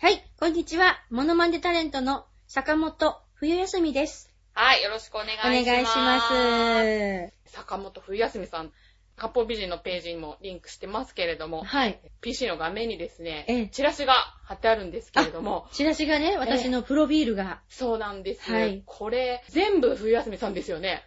[0.00, 0.98] はい、こんにちは。
[1.08, 4.30] モノマネタレントの坂本冬休みです。
[4.52, 4.82] はい。
[4.82, 5.64] よろしくお願いしおます。
[5.64, 7.52] 願いします。
[7.54, 8.72] 坂本冬休みさん、
[9.16, 12.00] 八方美人のページにもリンクしてますけれども、はい。
[12.20, 17.62] PC の画面にですね、ええチラシが貼ってあるんですけれども、チラシがね、私のプロフィールが。
[17.68, 18.50] そうなんです。
[18.50, 21.02] はいこれ、全部冬休みさんですよね。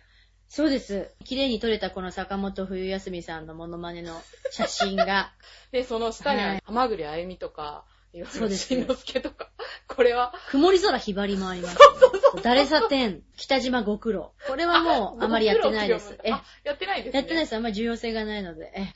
[0.50, 1.14] そうです。
[1.26, 5.34] 綺麗に撮れたこの坂本冬休みさんのモノマネの写真が。
[5.72, 7.84] で、その下には、はい浜栗あゆみとか、
[8.18, 9.50] いろいろそうですしんのすけとか、
[9.88, 11.78] これは、曇り空ひばりもあります。
[12.42, 14.34] 誰さ天、北島ご苦労。
[14.48, 16.18] これはもうあまりやってないです。
[16.24, 17.20] え、あ、やってないですね。
[17.20, 17.56] やってないです。
[17.56, 18.72] あんまり重要性がないので。
[18.76, 18.92] え、ね、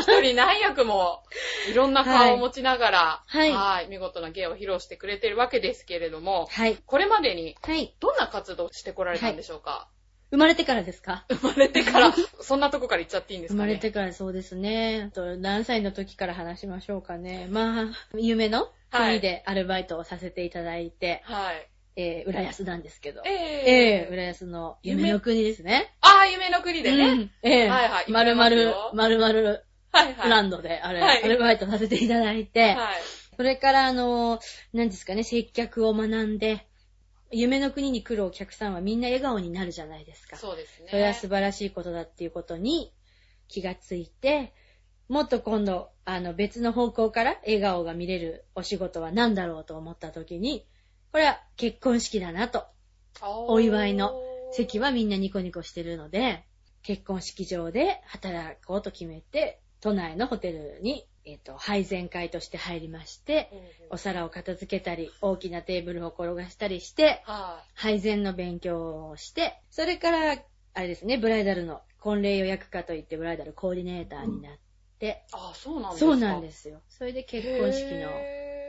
[0.00, 1.22] 一人何役も
[1.70, 6.76] いろんな顔を持ちながら、はい見事な芸を披露してくれてるわけですけれども、はい。
[6.76, 7.94] これまでにはい。
[8.00, 9.88] どんな活動をしてこられたんでしょうか、
[10.30, 11.24] 生まれてからですか？
[11.30, 13.66] 生まれてから、そんなとこから行っちゃっていいんですかね？
[13.66, 15.08] 生まれてからそうですね。
[15.10, 17.48] あと何歳の時から話しましょうかね。
[17.50, 21.68] まあ、夢の国でアルバイトをさせていただいて、はい。
[22.00, 23.22] えー、浦安なんですけど。
[23.24, 25.94] ええー、ー、浦安の夢の国ですね。
[26.00, 27.04] ああ、夢の国でね。
[27.08, 30.30] うんええはいはいまるまる行きますよ、まるまるはいはい。
[30.30, 32.94] ランドで、あれ、はいアルバイトさせていただいて、はい。
[33.36, 34.38] それから、あの、
[34.72, 36.67] 何ですかね、接客を学んで、
[37.30, 40.36] 夢の国に来るお客さんはみんな笑顔になるじゃないですか。
[40.36, 40.88] そうですね。
[40.90, 42.92] それは素晴らしいことだっていうことに
[43.48, 44.54] 気がついて、
[45.08, 50.66] もっと今度、あの別の方向から笑顔が見れるお仕事は何だろうと思った時に、
[51.12, 52.66] これは結婚式だなと。
[53.22, 54.12] お祝いの
[54.52, 56.44] 席はみんなニコニコしてるので、
[56.82, 63.50] 結婚式場で働こうと決めて、都内のホテルに、えっ、と、配膳会として入りまして、
[63.90, 70.42] お皿を片付けたり、大きなテーブルを転がしたりして、は配膳の勉強をして、それから、
[70.74, 74.58] あれですね、ブライダルの婚礼予約家といって、ブライダルコーディネーターになっ
[74.98, 75.30] て、い。
[75.32, 76.10] あ、そうなんですか。
[76.10, 76.80] そうなんですすよ。
[76.88, 78.10] それで結婚式の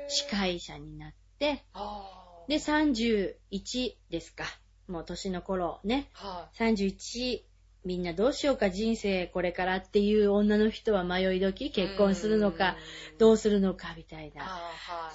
[0.08, 0.28] 司。
[0.28, 4.44] 会者になって、あーで、31ですか。
[4.88, 6.10] もう年の頃ね。
[6.14, 7.44] は31、
[7.86, 11.72] みんなどうしようか人生これからっていう女の人は迷い時、い。
[11.72, 12.76] 結婚するのか、
[13.12, 14.62] うんどうするのかみたいな。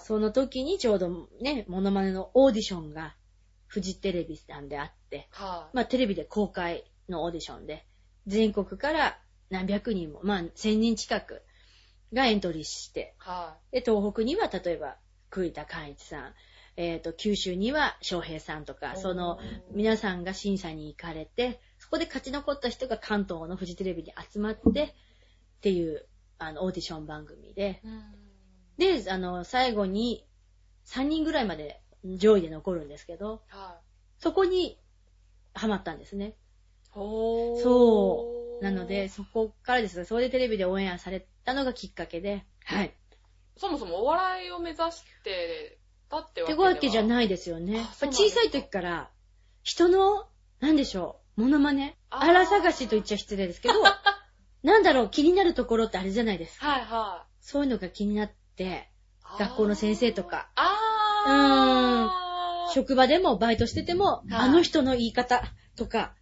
[0.02, 3.16] その時にちょうどね、モノマネのオーディションが
[3.66, 5.76] フジテレビさんであって、はい。
[5.76, 7.86] まあテレビで公開のオーディションで、
[8.26, 11.42] 全国から何百人も、まあ千人近く
[12.12, 14.96] がエントリーして、はで、東北には例えば
[15.30, 16.34] 栗田寛一さん、
[16.76, 18.96] えっ、と、九州には翔平さんとか、い。
[18.96, 19.38] その、
[19.70, 24.92] 皆さんが審査に行かれて、そこで勝ち残った人が関東のフジテレビに集まって、っ
[25.60, 26.06] ていう、
[26.38, 30.26] あの、オーディション番組で、うん、で、あの、最後に
[30.86, 34.22] 3人ぐらいまで上位で残るんですけど、はい。
[34.22, 34.80] そこに
[35.52, 36.36] ハマったんですね。
[36.94, 42.94] そうなので、、そこからですね、それでテレビでオンエアされたのがきっかけで、はい。
[43.58, 45.78] そもそもお笑いを目指して
[46.08, 47.84] たってわってけではわけじゃないですよね。
[48.00, 49.10] 小さい時から、
[49.62, 50.28] 人の、
[50.60, 51.96] なんでしょう、モノマネ？
[52.10, 53.74] あら探しと言っちゃ失礼ですけど、
[54.62, 56.66] なんだろう、気になるところってあれじゃないですか。
[56.66, 57.34] はいはい。
[57.40, 58.90] そういうのが気になって、
[59.38, 62.72] 学校の先生とか、あー。
[62.72, 65.42] 職場でもバイトしてても、はいあの人の言い方
[65.76, 66.14] とか、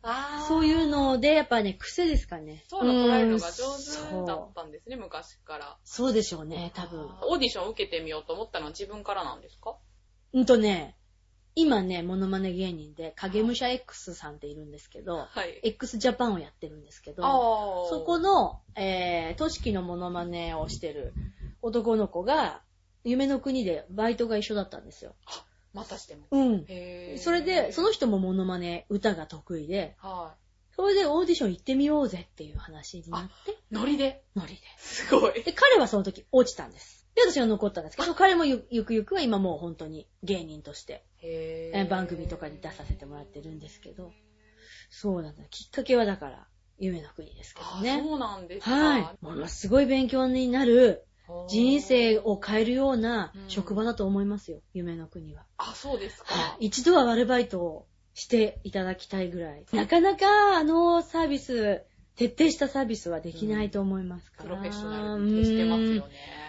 [0.48, 2.64] そういうので、やっぱね、癖ですかね。
[2.68, 5.76] そういうの捉えるのがうん上手だったんですね、昔から。
[5.84, 7.06] そうでしょうね、多分。
[7.22, 9.76] オーディションを受けてみようと思ったのは自分からなんですか？
[10.32, 10.96] うんとね、
[11.54, 15.60] 今ね、モノマネ芸人で、影武者 X さんっているんですけど、はい。
[15.62, 17.22] X ジャパンをやってるんですけど、
[17.90, 21.12] そこの、えー、都市のモノマネをしてる
[21.60, 22.62] 男の子が、
[23.04, 25.14] 夢の国でバイトが一緒だったんですよ。
[25.74, 26.26] またしても。
[26.30, 26.66] うん。
[27.18, 30.34] それで、その人もモノマネ、歌が得意で、は
[30.74, 33.54] それでオーディション行ってみようぜっていう話になって、い。
[33.70, 34.22] ノリで。
[34.34, 34.60] ノリで。
[34.78, 35.42] すごい。
[35.42, 37.01] で、彼はその時落ちたんです。
[37.14, 44.12] で、私は残ったんですけど、彼もゆゆくゆくは今もう本当に芸人として、へえー番組とかに出させてもらってるんですけど、
[44.90, 45.44] そうなんだ。
[45.44, 46.46] きっかけはだから、
[46.78, 48.02] 夢の国ですけどあね。
[48.02, 48.74] そうなんですか。
[48.74, 49.16] はい。
[49.20, 51.06] ものすごい勉強になる、
[51.48, 55.44] 人生を変えるようなうん職場だと思いますよ、夢の国は。
[55.56, 56.56] あ、そうですか。
[56.60, 59.64] 一度はアルバイトをしていただきたいぐらい。
[59.72, 61.84] なかなかあのサービス
[62.16, 64.44] 徹底したサービスはできないと思いますから。
[64.44, 66.02] プロフェッショナルに徹してますよねうん。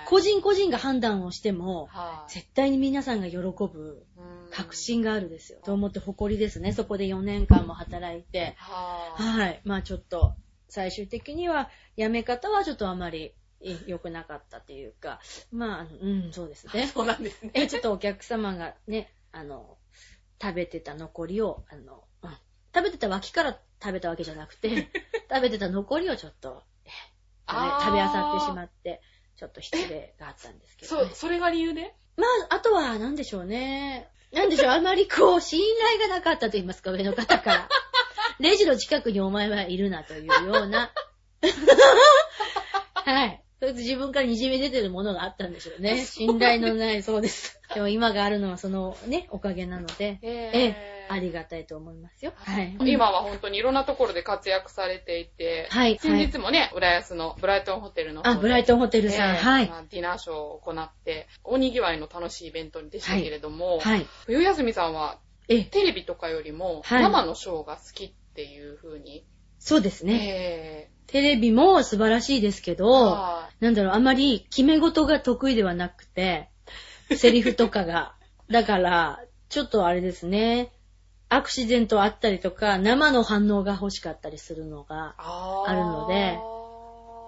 [0.05, 2.33] 個人個人が判断をしても、はい。
[2.33, 5.59] 絶対に皆さんが喜ぶうん確信があるですよ。
[5.63, 6.73] と思って誇りですね。
[6.73, 8.55] そこで4年間も働いて。
[8.57, 9.23] はあ。
[9.23, 9.61] はい。
[9.63, 10.35] まあちょっと、
[10.69, 13.33] 最終的には、辞め方はちょっとあまり
[13.63, 15.19] え良くなかったっていうか、
[15.51, 16.87] まあうん、そうですね。
[16.93, 17.51] そうなんですね。
[17.53, 19.77] え、ちょっとお客様がね、あの、
[20.41, 22.37] 食べてた残りを、あの、うん
[22.75, 24.89] 食べてた脇から食べたわけじゃなくて、
[25.29, 26.89] 食べてた残りをちょっと、え
[27.49, 29.01] 食べ食べあさってしまって、
[29.35, 31.93] ちょっと失礼があったんですけど、そう、それが理由で？
[32.15, 34.09] まあ、あとは、なんでしょうね。
[34.31, 35.59] なんでしょう、 あまりこう、信
[35.99, 37.69] 頼がなかったと言いますか、上の方から。
[38.39, 40.91] レジの近くにお前はいるなというような。
[42.93, 43.43] はい。
[43.61, 46.03] 自分から滲み出てるものがあったんでしょうね。
[46.05, 47.59] 信頼のない、そうです。
[47.73, 52.33] でも今があるのはそのね、おかげなので、えええ、ありがたいと思いますよ。
[52.35, 52.75] はい。
[52.85, 59.69] 今は本当にいろんなところで活躍されていて、はい先日もね、浦安のブライトンホテルの方あ、でブライトンホテルさん、ええはい。
[59.69, 64.05] まあディナーショーを行って、大にぎわいの楽しいイベントでしたけれども、はい。
[64.25, 65.17] 冬休みさんは
[65.47, 69.25] ええ、テレビとかよりもはい生のショーが好きっていう風に、
[69.59, 70.89] そうですね。
[70.89, 76.49] えテレビも素晴らしいですけえど、はなんだろう、あまり決め事が得意ではなくて、
[77.15, 78.15] セリフとかが。
[78.49, 79.19] だから、
[79.49, 80.71] ちょっとあれですね。
[81.35, 86.37] アクシデントあったりとか、生の反応が欲しかったりするのが、あるので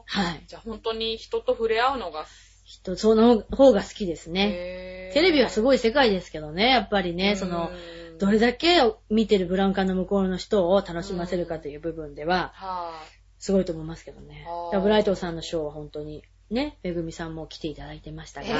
[0.07, 0.43] はい。
[0.47, 2.25] じゃあ本当に人と触れ合うのが、
[2.63, 4.47] 人、その方が好きですね。
[4.47, 7.71] ねテレビはすいごい世界ですけどね、やっぱりね、その、
[8.19, 14.45] どれだけ見てるブラウン管の向こうの人を楽しませるかという部分では、はい、すごいと思いますけどね。
[14.81, 18.53] ブライトンさんのショーは本当に、ね、めぐみさんも来ていただいてましたが、え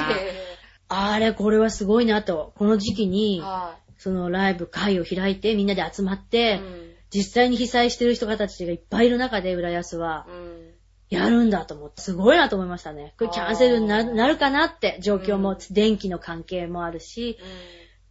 [0.88, 2.52] あれ、これはすごいなと。
[2.56, 6.20] この時期えに、はそのライブ会を開いて、みんなで集まっい。
[6.28, 10.70] て、うん実際に被災してる人たちがいっぱいいる中で、浦安はう、ん
[11.08, 13.14] やるんだと思って、すごいなと思いましたね。
[13.16, 17.38] これキャンセルになるかなって、状況も、うん電気の関係もあるし、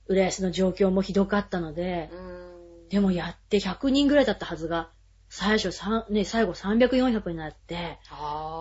[0.08, 4.92] 浦安の状況もひどかったので、うんでもやって100人ぐらいだったはずが、
[5.28, 8.00] 最初3、ね、最後300、400になって、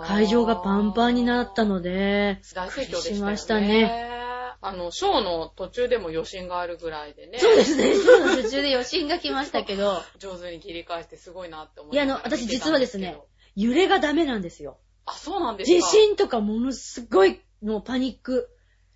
[0.03, 3.17] 会場がパンパンになったので、大盛況でしたよね。
[3.19, 4.24] しましたね。
[4.67, 7.39] あの、ショーの途中でも余震があるぐらいでね。
[7.39, 7.95] そうですね。
[7.95, 13.21] そうの途中で余震が来ましたけど、上手に切り替えてすごいなって思いいや、あの、私実はですね、
[13.57, 14.79] 揺れがダメなんですよ。
[15.05, 18.49] あ、そうなんですか地震とかものすごいのパニック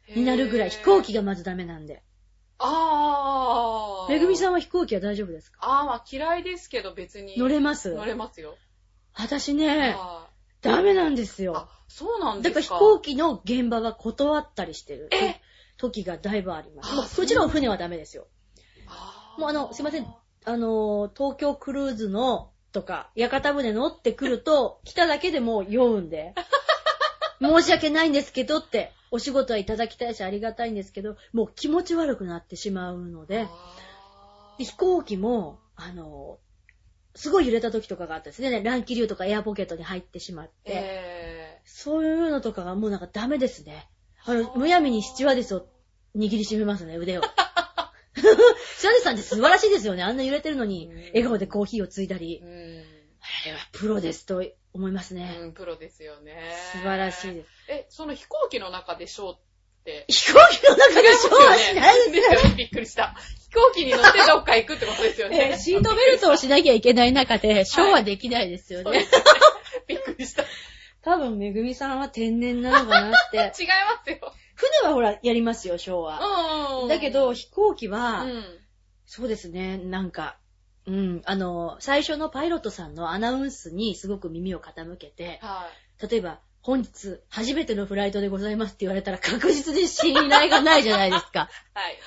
[0.09, 1.21] になるぐらい、飛行機が。
[1.21, 2.03] がまずダメなんで。
[2.59, 4.13] あー。
[4.13, 4.53] めぐみさんん。
[4.55, 5.59] は飛行機は大丈夫ですか？
[5.61, 7.37] あー、まあ嫌いですけど別に。
[7.39, 8.57] 乗れます乗れますよ。
[9.15, 10.29] 私ね、はい
[10.61, 12.75] ダメなんですあよ。、そうなんだですか。
[12.79, 15.41] から飛行機の現場は断ったりしてるえ
[15.79, 17.19] 時がだいぶあります。
[17.19, 18.27] あもちろん船はダメですよ。
[19.39, 20.07] もうあの、すいません。
[20.45, 26.35] あのー、東京クルーズのとか、屋形船乗ってくると、来ただけでもう酔うんで。
[27.41, 33.47] 申し訳ないんですけどって、お仕事はいただきたいしありがたいんですけど、もう気持ち悪くなってしまうので、
[34.59, 38.63] 飛行機も、あのー、すごい揺れた時とかがあったんですね。
[38.63, 43.89] 乱気流とかエアポケットに入ってしまって、えそういうのとかがもうなんかダメですね。
[44.29, 45.67] あの、むやみにスチュワーデスを
[46.15, 47.23] 握りしめますね、腕を。
[47.23, 47.27] ス
[48.83, 50.03] チュワーデスさんって素晴らしいですよね。
[50.03, 52.47] あんな揺れてるのにうん、笑顔でコーヒーをついだりあ
[53.47, 55.37] れはプロですと思いますね。
[55.41, 56.37] うん、プロですよね。
[56.73, 57.49] 素晴らしいです。
[57.69, 59.39] え、その飛行機の中でショーっ
[59.85, 60.05] て？
[60.09, 62.41] 飛行機の中でショーはしないですよ。
[62.41, 62.55] よね。
[62.57, 63.15] びっくりした。
[63.51, 65.51] 飛行機に乗ってどっか行くってことですよね。
[65.53, 69.07] えーシートベルトをしなきゃいけない中で、ショーはできないですよね。
[69.87, 70.45] びっくりした。
[71.09, 73.39] 違い多分、めぐみさんは天然なのかなって。
[73.87, 74.33] ますよ。
[74.55, 76.21] 船はほら、やりますよ、ショーは。
[76.83, 76.89] うん。
[76.89, 78.45] だけど、、飛行機は、うん。
[79.07, 80.37] そうですね、なんか、
[80.87, 85.69] うん、あの、最初のパイロットさんのアナウンスにすごく耳を傾けて、は
[86.07, 91.49] 例えば、本日、初めてのフライトでございますって言われたら確実に信頼がないじゃないですか。
[91.75, 91.79] い。
[91.79, 91.99] はい。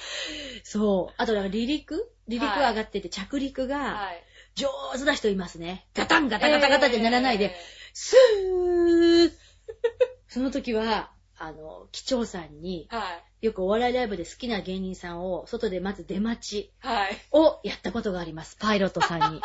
[0.63, 1.13] そう。
[1.17, 2.11] あと、離陸？
[2.29, 4.23] 離陸上がってて、着陸がはい。
[4.55, 4.67] 上
[4.97, 5.87] 手な人いますね。
[5.95, 9.31] ガタンガタガタガタってならないで、えスー
[10.27, 12.95] その時は、あの、機長さんに、ー。
[12.95, 13.45] はい。
[13.45, 17.17] よくお笑いライブで好きな芸人さんを外でまず出待ちはい。
[17.31, 18.55] をやったことがあります。
[18.59, 19.41] パイロットさんに。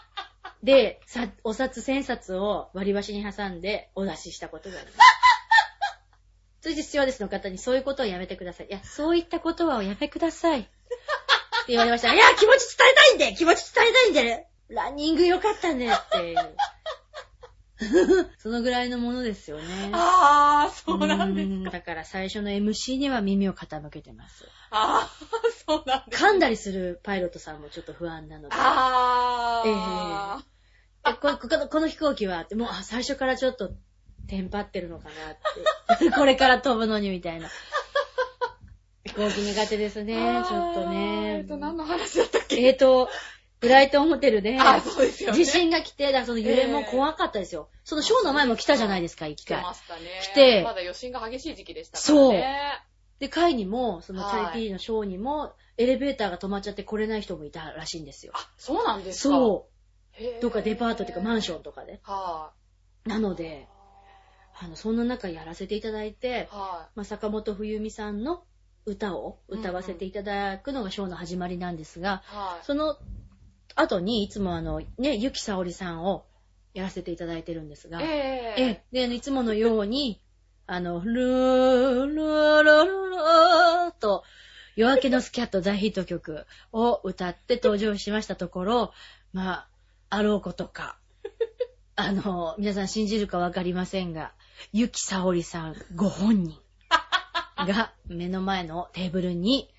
[0.62, 4.98] で、さ、お札千冊を割り箸に挟んでお出ししたことがあります。
[6.62, 8.68] それでスチュワーデスの方にそういうことをやめてください。
[8.68, 10.60] いや、そういったことはおやめください。
[10.60, 10.68] って
[11.68, 12.14] 言われました。
[12.14, 16.56] いや、気持ち伝えたいんで気持ち伝えたいんでランニング良かったねっていう。
[18.38, 19.90] そのぐらいのものですよね。
[19.92, 24.46] あー、そうなんですうんだから最初の MC には耳を傾けてます。
[24.70, 26.24] あー、そうなんです。
[26.24, 28.54] 噛んだりするパイロットさんもちょっと不安なので。
[28.58, 29.68] あー。
[29.68, 30.56] えええ
[31.20, 33.70] ここのこの飛行機はもうあ最初からちょっと
[34.26, 35.10] テンパってるのかな
[36.00, 36.10] って。
[36.16, 37.48] これから飛ぶのにみたいな。
[39.04, 40.14] 飛行機苦手ですね、
[40.48, 41.46] ちょっとえねっ。
[41.46, 42.56] と、何の話だったっけ？
[42.60, 43.08] えーと、
[43.60, 45.36] ブライトンホテルで、あ、そうですよね。
[45.36, 47.68] 地震が来て、だからその揺れも怖かったですよ。
[47.84, 49.58] そのショーの前も来たじゃないですか、一回。
[49.58, 50.00] 来てましたね。
[50.22, 52.82] 来てまだ余震が激しい時期でしたからね。
[53.18, 58.32] で、会にも、そのチはいャリティーのショーにも、エレベーターが止まっちゃって来れない人もいたらしいんですよ。
[58.34, 59.68] あ、そうなんですかそ
[60.20, 60.22] う。
[60.22, 62.00] うどっかデパートっていうかマンションとかで。
[62.02, 62.52] は
[63.04, 63.68] なので、
[64.58, 68.44] あの、そんな中やらせていただいてい。、はまあ、坂本冬美さんの
[68.84, 72.36] 歌を歌わせていただくのがショーの始まりなんですが、い。
[72.36, 72.64] はい。
[72.64, 72.98] その
[73.76, 76.24] 後にいつもあの、ね、ゆきさおりさんを
[76.74, 78.06] やらせていただいてるんですが、え
[78.58, 78.62] え。
[78.62, 80.20] ええ、で、いつものように、
[80.66, 84.24] あの、ルー、ルー、ルー、ルーと、
[84.76, 88.92] 夜明けのスキャット大ヒット曲を歌って登場しましたところ、
[89.32, 89.68] まあ、
[90.10, 90.98] あろうことか、
[91.96, 94.32] あの、皆さん信じるかわかりませんが、
[94.72, 96.60] ゆきさおりさんご本人
[97.56, 99.70] が目の前のテーブルに、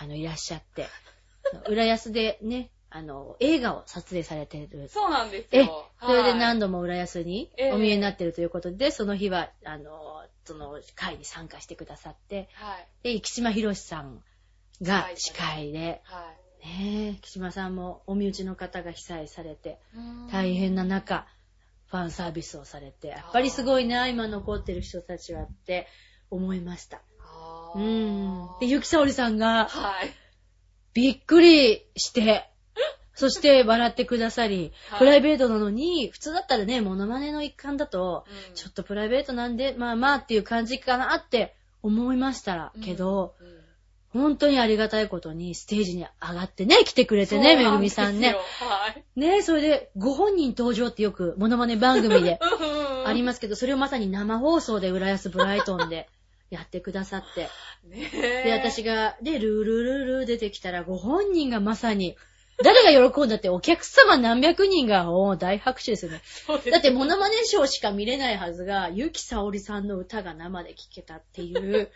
[0.00, 0.88] あの、いらっしゃって、
[1.68, 13.14] 浦安でね、あの、映画を撮影されてるそうなんですえよ。、それではい何度も浦安にええお見えになってるということで、その日は、あの、その会に参加してくださって、はい。
[13.14, 14.22] で、生島博さん
[14.82, 16.66] が司司会で、はい。
[16.66, 19.78] ねえ、生島さんもお身内の方が被災されて、
[20.30, 21.26] 大変な中、
[21.86, 25.86] ファンサービスをされて、やっぱりすごいな、今残ってる人たちはって
[26.30, 27.02] 思いました。
[27.20, 28.58] あうーん。
[28.60, 30.10] で、ゆきさおりさんが、はい。
[30.92, 32.49] びっくりして、
[33.14, 34.98] そして笑ってくださり、はい。
[35.00, 38.54] プライベートなのに、普通だったらね、モノマネの一環だと、うん。
[38.54, 43.46] ちょっとプライベートなんで、まあまあっていう感じかなって思いましたら、けど、うん。
[43.46, 43.60] うん
[44.12, 48.36] 本当にありがたいことにステージに上がってね、来てくれてね、めぐみさんね。
[48.58, 49.36] そうなんですよ。
[49.36, 53.08] ね、それで、ご本人登場ってよくモノマネ番組では い。
[53.08, 56.08] ありますけど、それをまさに生放送で浦安ブライトンで
[56.50, 57.48] やってくださって、
[57.84, 58.42] ねえ。
[58.46, 62.16] で、私が、で、ルールルルル出てきたら、ご本人がまさに、
[62.62, 66.22] 誰が喜んだってお客様何百人が、もう大拍手ですよね。
[66.70, 71.90] だって、モノマネショーしか見れないはずが、ゆきさおりさんの歌が生で聴けたっていう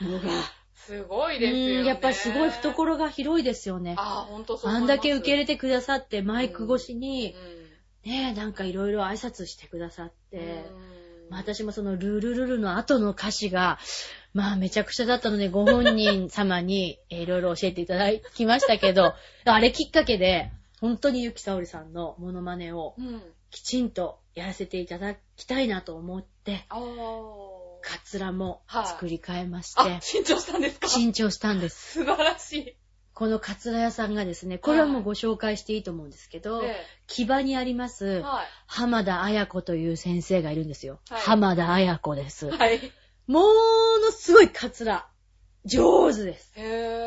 [0.00, 0.28] のが、
[0.74, 1.80] すごいですよね。
[1.80, 3.94] うんやっぱりすごい懐が広いですよね。
[3.98, 4.78] あー、ほんとそうあ。
[4.78, 7.60] んだけ受け入れてくださって、マイク越しに、うん
[8.04, 10.64] ねえ、なんかいろいろ挨拶してくださって、
[11.30, 13.78] 私もそのルールルルの後の歌詞が、
[14.32, 23.22] まあめちゃくちゃだったので、ご本人様にえーいろいろ教えていただきましたけど、あれきっかけで、本当にゆきさおりさんのモノマネをうん。
[23.50, 26.66] きちんとやらせていただきたいなと思って。
[27.82, 30.86] カツラもはい作り変えましあて、、新調したんですか？
[30.86, 31.94] 新調したんです。
[31.94, 32.76] 素晴らしい。
[33.12, 36.76] このカツラ屋さんがですね、これはもうご紹介していいと思うんですけど、で
[37.08, 41.00] 木場にあります、は浜田彩子という先生がいるんですよ。
[41.10, 42.46] はい浜田彩子です。
[42.46, 42.50] い。
[42.50, 42.80] はい。
[43.30, 45.08] ものすごいカツラ。
[45.64, 46.52] 上手です。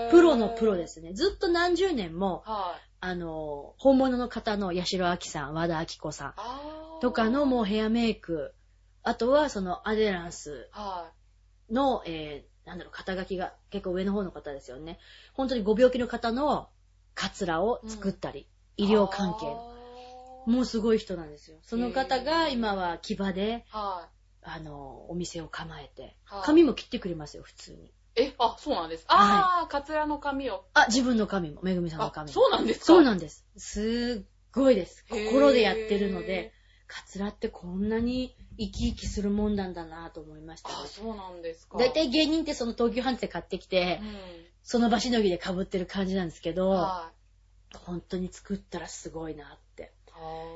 [0.09, 1.11] プロのプロですね。
[1.13, 2.89] ずっと何十年も、はい。
[3.01, 6.33] あの、本物の方の八代亜紀さん、和田明子さん
[7.01, 8.55] とかのもうヘアメイク、
[9.03, 11.11] あとはそのアデランスは
[11.69, 14.99] の、えー、なんだろう、肩書きが結構上の方の方ですよね。
[15.33, 16.69] 本当にご病気の方の
[17.15, 18.85] カツラを作ったり、い。
[18.85, 19.73] 医療関係の。
[20.45, 21.57] もうすごい人なんですよ。
[21.63, 24.07] その方が今は木場で、は
[24.45, 27.85] あの、お店を構えてはい、髪も切ってくれますよ、普通に。
[27.87, 27.91] い。
[28.15, 29.05] え、あ、そうなんです。
[29.07, 30.65] ああ、カツラの髪を。
[30.73, 32.33] あ、自分の髪も、めぐみさんのあ、髪も。
[32.33, 32.85] そうなんですか？
[32.85, 33.45] そうなんです。
[33.57, 35.05] すっごいです。
[35.09, 36.53] 心でやってるので、
[36.87, 40.87] カツラってこんなに生き生きするもんなんだなと思いましたねあ、。
[40.87, 41.77] そうなんですか。
[41.77, 44.05] だいたい芸人ってその東急ハンズで買ってきて、う
[44.63, 46.55] その場しのぎで被ってる感じなんですけん。
[46.55, 47.11] ど、は
[47.73, 47.77] い。
[47.77, 49.91] 本当に作ったらすごいなって。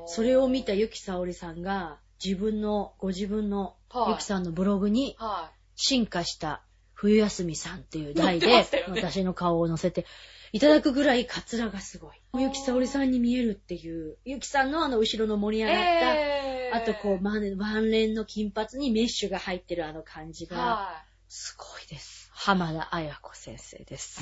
[0.05, 6.61] それを見たゆきさおりさんが、自分の、ご自分のはいゆきさんのブログに、は進化した
[6.93, 10.07] 冬休みさんっていう題載ってまでしたよね私の顔を載せて
[10.51, 12.15] いただくぐらいカツラがすごい。
[12.39, 15.67] ゆきさおりさんに見えるっていう、ゆきさんのあの後ろの盛りい。
[15.67, 22.29] 上がった、えーあとこう、ワンワンレンの金髪にメッシュが入ってるあの感じが、はすごいです。
[22.33, 24.19] 浜田彩子先生です。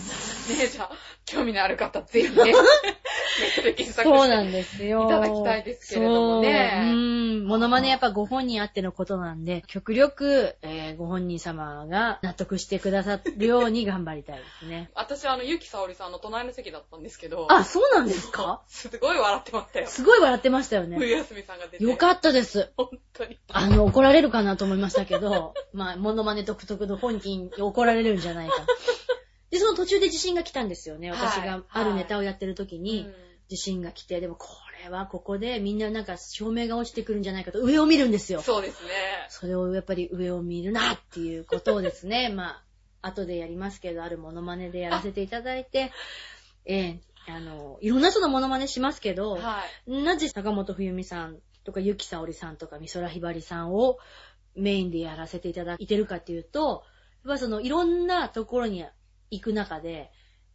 [0.54, 0.58] い。
[0.58, 0.92] ねじゃあ、
[1.26, 2.54] 興味のある方、ぜひね、
[3.42, 4.18] ネットで検索して。
[4.20, 5.06] そうなんですよ。
[5.06, 7.46] いただきたいですけれどもねそううん。
[7.48, 14.90] モノマネやっぱご本人あってのことなんで、極力、えーご本人様が納得してくださるように頑張りたいですね。
[14.96, 18.62] 私、あの、ゆきさおりさんの隣の席だったんですけど、あ、そうなんですか？
[18.68, 19.88] すごい笑ってましたよ。
[19.88, 20.98] すごい笑ってましたよね。
[20.98, 21.84] 冬休みさんが出て。
[21.84, 22.72] よかったです。
[22.78, 23.38] 本当に。
[23.50, 28.56] あの、怒られるかなと思いましたけど、 まあ、モノマネ独特の本人に怒られるんじゃないか。
[29.52, 31.12] で、その途中で地震が来たんですよね。
[31.12, 34.48] 私はいがあるネタをやってる時に、うん地震が来て、でもこ
[34.84, 38.42] れはここでみんななんか照明が落ちてくるんじゃないかと上を見るんですよ。
[38.42, 38.90] そうですね。
[39.30, 42.64] それをやっぱり上を見るなっていうことをですね、 ま
[43.02, 45.92] あ、後でやりますけど、あるモノマネでやらせていただいて、
[46.66, 50.04] ええあの、いろんな人のモノマネしますけど、はい。
[50.04, 53.98] なぜ坂本冬美さんとかゆきさおりさんとか美空ひばりさんを
[54.56, 56.84] メインでやらせていただいてるかっていうと、
[57.24, 58.86] やっぱそのいろんなところに
[59.32, 60.12] 行く中で、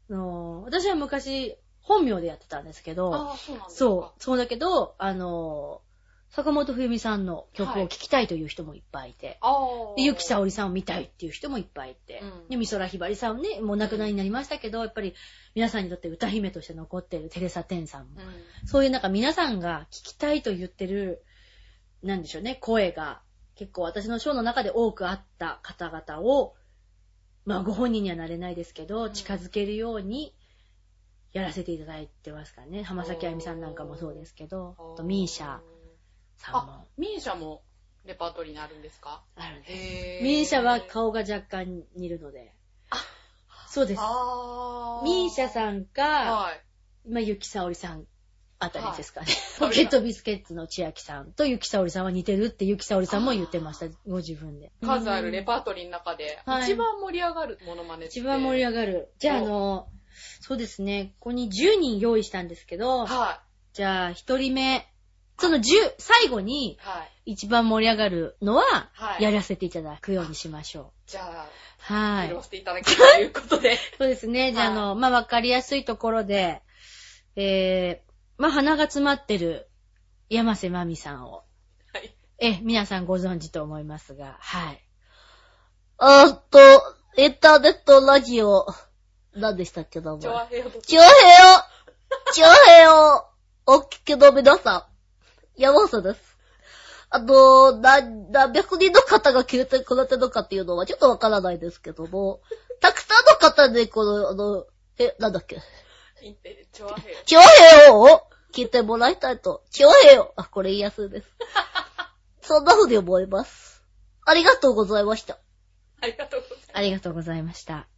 [0.08, 1.56] あの私は昔
[1.90, 3.66] 本名でやってたんですけど、そうなんですか。
[3.68, 5.82] そう、そうだけど、あの、
[6.30, 9.96] 坂本冬美さんの曲を聴きたいという人もいっぱいいて、ああ。
[9.96, 15.14] でゆきさおりさんを見たいっていう人もいっぱいいて、うんで美空ひばりさんね、もう亡くなりになりましたけど、やっぱり
[15.56, 18.68] 皆さんにとって歌姫として残っているテレサ・テンさんも、うん。
[18.68, 21.24] そういうなんか皆さんが聞きたいと言ってる、
[22.04, 23.22] なんでしょうね、声が
[23.56, 26.54] 結構私のショーの中で多くあった方々を、
[27.44, 30.36] まあご本人にはなれないですけど、うん近づけるように
[31.32, 32.82] やらせていただいてますからね。
[32.82, 35.58] 浜崎あゆみさんなんかもそうですけど、あとミーシャ
[36.36, 37.62] さんあも、ミーシャも
[38.04, 39.22] レパートリーになるんですか？
[39.36, 39.68] あるんで
[40.20, 40.24] す。
[40.24, 42.54] ミーシャは顔が若干似るので。
[43.68, 44.00] そうです。
[45.04, 47.08] ミーシャさんか、はい。
[47.08, 48.04] まあ、ゆきさおりさん
[48.58, 49.26] あたりですかね。
[49.60, 53.86] はいポケットビスケッツの千秋さんとゆきさおりさんは似てるってゆきさおりさんも言ってました。
[54.08, 54.72] ご自分で。
[54.82, 58.18] 数あるレパートリーの中で、はい一番盛り上がるモノマネって。
[58.18, 59.12] 一番盛り上がる。
[59.18, 59.88] じゃあ、あおの、
[60.40, 61.14] そうですね。
[61.20, 64.86] ここに10人用意したんですけど、はじゃあ、1人目。
[65.38, 65.62] その10、
[65.98, 66.76] 最後にい。
[66.80, 67.32] はい。
[67.32, 71.92] 一番盛り上がるのは、はいやらせていただくようにしましょじゃあ、う。
[71.94, 72.42] はい披露。
[72.42, 73.78] していただけるということで。
[73.98, 74.52] そうですね。
[74.52, 76.62] じゃあ、あの、まあ、わかりやすいところで、
[77.36, 79.68] えー、まあ、鼻が詰まってる
[80.28, 81.44] 山瀬まみさんを、
[81.92, 82.14] はい。
[82.38, 84.84] え、皆さんご存知と思いますが、はい。
[85.98, 86.58] あーっと、
[87.16, 88.66] インターネットラジオ、
[89.34, 90.20] 何でしたっけ、名前？
[90.20, 90.64] チョアヘヨ
[92.32, 93.26] チョアヘヨ
[93.66, 94.88] お聞きの皆さ
[95.56, 96.38] ん、山瀬です。
[97.10, 102.40] あの、何、何百人の方が聞いてくれてるかっていうのはちょっとわからないですけども、
[102.80, 104.66] たくさんの方で、この、あの、
[104.98, 105.60] え、なんだっけ、
[106.22, 107.24] インテリ、調和平和。
[107.24, 111.28] チョアヘヨを聞いてもらいたいと、チョアヘヨあ、これ言いやすいです。
[112.42, 113.84] そんな風に思います。
[114.26, 115.38] ありがとうございました。
[116.00, 116.70] ありがとうございます。
[116.74, 117.89] ありがとうございました。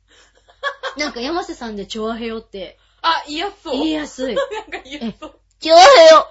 [0.96, 3.74] なんか山瀬さんでチョアヘヨってあ、言いやすそう。
[3.74, 4.34] 言いやすい。
[4.36, 5.40] なんか言いやすそう。
[5.60, 6.28] チョアヘヨ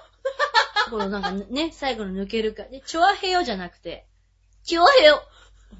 [0.90, 2.64] このなんかね、最後の抜けるか。
[2.64, 4.06] で、チョアヘヨじゃなくて、
[4.64, 5.22] チョアヘヨ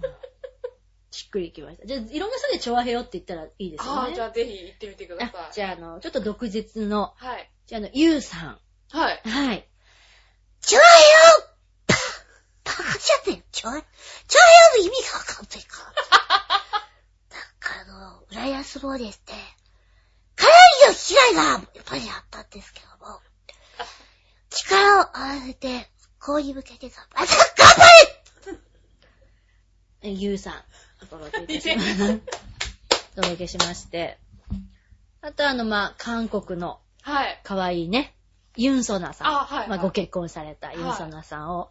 [1.11, 1.87] しっくりいきました。
[1.87, 4.09] じゃあ、いろんな人でチョアヘヨって言ったらいいですよね。
[4.09, 5.31] あーじゃあぜひ行ってみてください。
[5.37, 7.51] あじゃあ、あの、ちょっと毒舌の、はい。
[7.67, 8.61] じゃあ、あの、ゆうさん。
[8.91, 9.21] はい。
[9.25, 9.69] はい。
[10.61, 10.87] チョアヘ
[11.49, 11.53] ヨ
[12.65, 15.93] バカじゃねえ、チョア、チョアヘヨの意味がわかんないから。
[17.63, 19.33] なんかあの、浦安ボーですって、
[20.35, 20.53] かな
[20.87, 23.21] りの被害がやっぱりあったんですけども、
[24.51, 27.37] 力を合わせて、こうに向けて頑張れ、頑
[27.69, 28.59] 張れ
[30.03, 30.55] えゆうさん。
[31.05, 32.21] お届けいたします。
[33.19, 34.19] お届けしまして。
[35.21, 37.41] あと、あの、まあ、韓国のはい。
[37.45, 38.17] 可愛いね、
[38.57, 39.29] ユンソナさん。
[39.29, 41.71] あはいはいまあ、ご結婚されたいユンソナさんを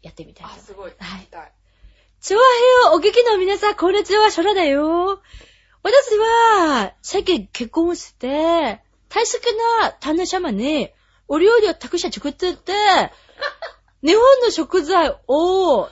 [0.00, 0.94] やってみたいとあ、思いますすごい。
[0.98, 1.28] はい。
[2.20, 5.20] チョアヘヨお聞きの皆さん、こんにちは、ショラだよ。
[5.82, 10.88] 私は、最近結婚して、大好きな旦那様に、
[11.28, 12.72] お料理をたくさん作ってて、
[14.02, 15.88] 日本の食材を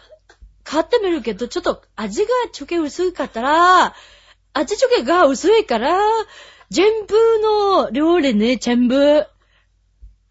[0.65, 3.95] 買ってみるけど、ちょっと味がちょけ薄かったら、
[4.55, 6.01] 味ちょけが薄いから、
[6.71, 8.97] 全部の料理ね、全部、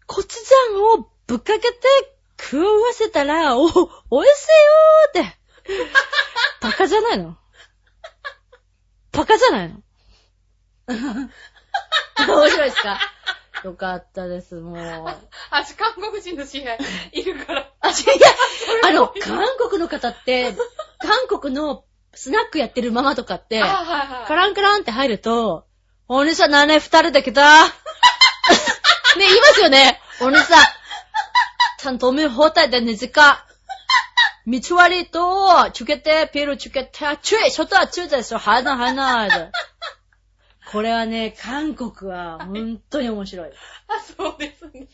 [0.08, 1.78] 骨山をぶっかけて
[2.38, 5.43] 食わせたら、お、美味しいよーって。
[6.60, 7.36] バカじゃないの？
[9.12, 9.82] バカじゃないの？
[12.26, 12.98] 面白いですか
[13.64, 14.78] よかったです、もう。
[14.78, 15.18] あ、
[15.50, 16.78] 私韓国人の知り合い
[17.12, 17.72] いるから。
[17.80, 17.96] あ、違う、い？
[18.20, 18.28] や、
[18.88, 20.54] あの、韓国の方って、
[20.98, 24.26] 韓国のスナックやってるママとかって、あ、はいはい。
[24.26, 25.66] カランカランって入ると、
[26.08, 27.72] お兄さん何年二人で来たね、
[29.16, 30.00] 言いますよね。
[30.20, 30.64] お兄さん、
[31.78, 33.46] ちゃんと見放題でねじか。
[34.45, 39.51] 미추와리 또、주겠대、ビール주겠대、チュイ、ショットはチュイですよ、はなはなで。
[40.71, 43.49] これはね、韓国は本当に面白い。
[43.49, 43.53] あ、
[43.99, 44.87] そうですね。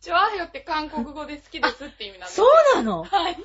[0.00, 3.36] チョアヘヨって韓国語で好きですって意味なんですそようなのはい。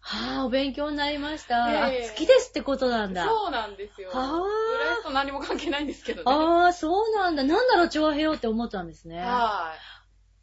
[0.00, 1.64] はぁ、お勉強になりました。
[1.64, 3.24] あええ好きですってことなんだ。
[3.24, 4.10] そうなんですよ。
[4.10, 6.32] はあ浦安と何も関係ないんですけどね。
[6.32, 7.42] ああ、そうなんだ。
[7.42, 9.20] なんだろう、調和平和って思ったんですね。
[9.20, 9.72] は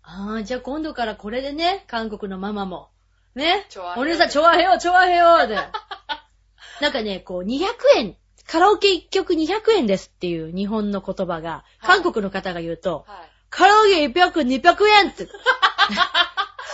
[0.04, 2.90] ああ、じゃあ今度からこれでね、韓国のママも。
[3.39, 3.67] ね？
[3.97, 5.57] お姉さん、チョアヘヨ、チョアヘヨで。
[6.81, 7.65] なんかね、こう、200
[7.97, 13.11] 円、カラオケ1曲200円ですっていう日本の言葉が、はい韓国の方が言うと、い。
[13.11, 13.31] はい。
[13.51, 15.29] 唐揚げ100、200円って。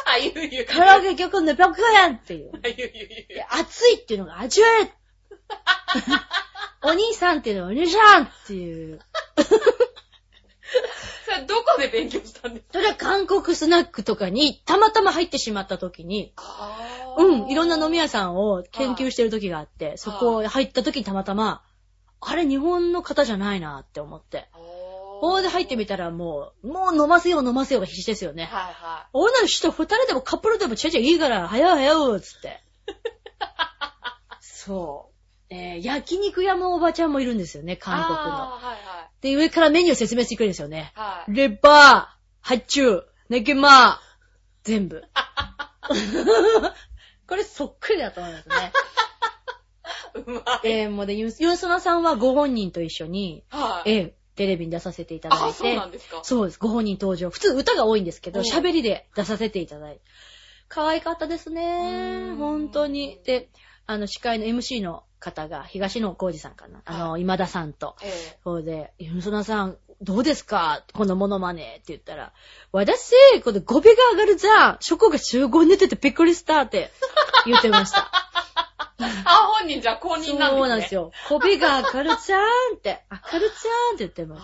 [0.07, 0.67] あ、言う言う言う。
[0.67, 1.75] 唐揚げ100、200
[2.05, 2.51] 円っていう。
[2.55, 2.91] あ言う言う
[3.29, 4.93] 言う熱いっていうのが味わえ
[6.83, 9.01] お兄さんっていうのはお兄さんっていう。
[11.43, 12.73] どこで勉強したんですか？
[12.75, 21.63] それは韓国スナックとかにたまたま入ってしまった時に、あうん、いろんな飲み屋さんを研究してる時があって、そこ入った時にたまたま、
[22.21, 24.49] あれ日本の方じゃないなって思って。
[25.21, 28.45] ほーで入ってみたらもう、もう飲ませよう飲ませようが必死ですよね。
[28.45, 32.61] はいは女の人二人でもカップルでもちゃちゃいいから、早う早うつって。
[34.41, 35.14] そう。
[35.51, 37.79] えー、焼肉屋のおばちゃんもいるんですよね、い。
[37.79, 38.23] 韓国の。
[38.23, 39.23] はいはい。
[39.23, 40.93] で、上からメニュー説明してくれるんですよね。
[40.95, 41.35] はい。
[41.35, 43.99] レバー、ハチュウ、ネギマー、
[44.65, 45.05] 全部。
[47.27, 48.73] これそっくりだと思いますね。
[50.27, 50.69] うまい。
[50.69, 53.91] えー、もうで、ユンソナさんはご本人と一緒に、はい。
[53.91, 55.45] えー、テレビに出させていただいて。
[55.47, 56.59] あ、そうなんですかそうです。
[56.59, 57.31] ご本人登場。
[57.31, 60.01] 普通歌が多いんですけど、うん喋りで出させていただいて。
[60.69, 62.31] 可愛かったですうね。
[62.31, 63.21] ん本当に。
[63.25, 63.51] で、
[63.87, 66.83] あの、司会の MC の方が、東野幸治さんかな。
[66.85, 67.97] あの、今田さんと。
[68.03, 68.39] ええ。
[68.45, 70.85] そうで、ユンソナさん、どうですか？
[70.93, 72.33] このモノマネって言ったら、
[72.73, 74.77] 私、この語尾が上がるじゃん。
[74.81, 76.91] ショコが集合寝ててびっくりしたって
[77.47, 78.11] 言ってました。
[79.27, 80.49] あ、本人じゃあ公認なんですね。
[80.51, 81.11] そうなんですよ。
[81.29, 82.43] 語尾が上がるじゃん
[82.77, 84.43] って、上がるじゃんって言ってます。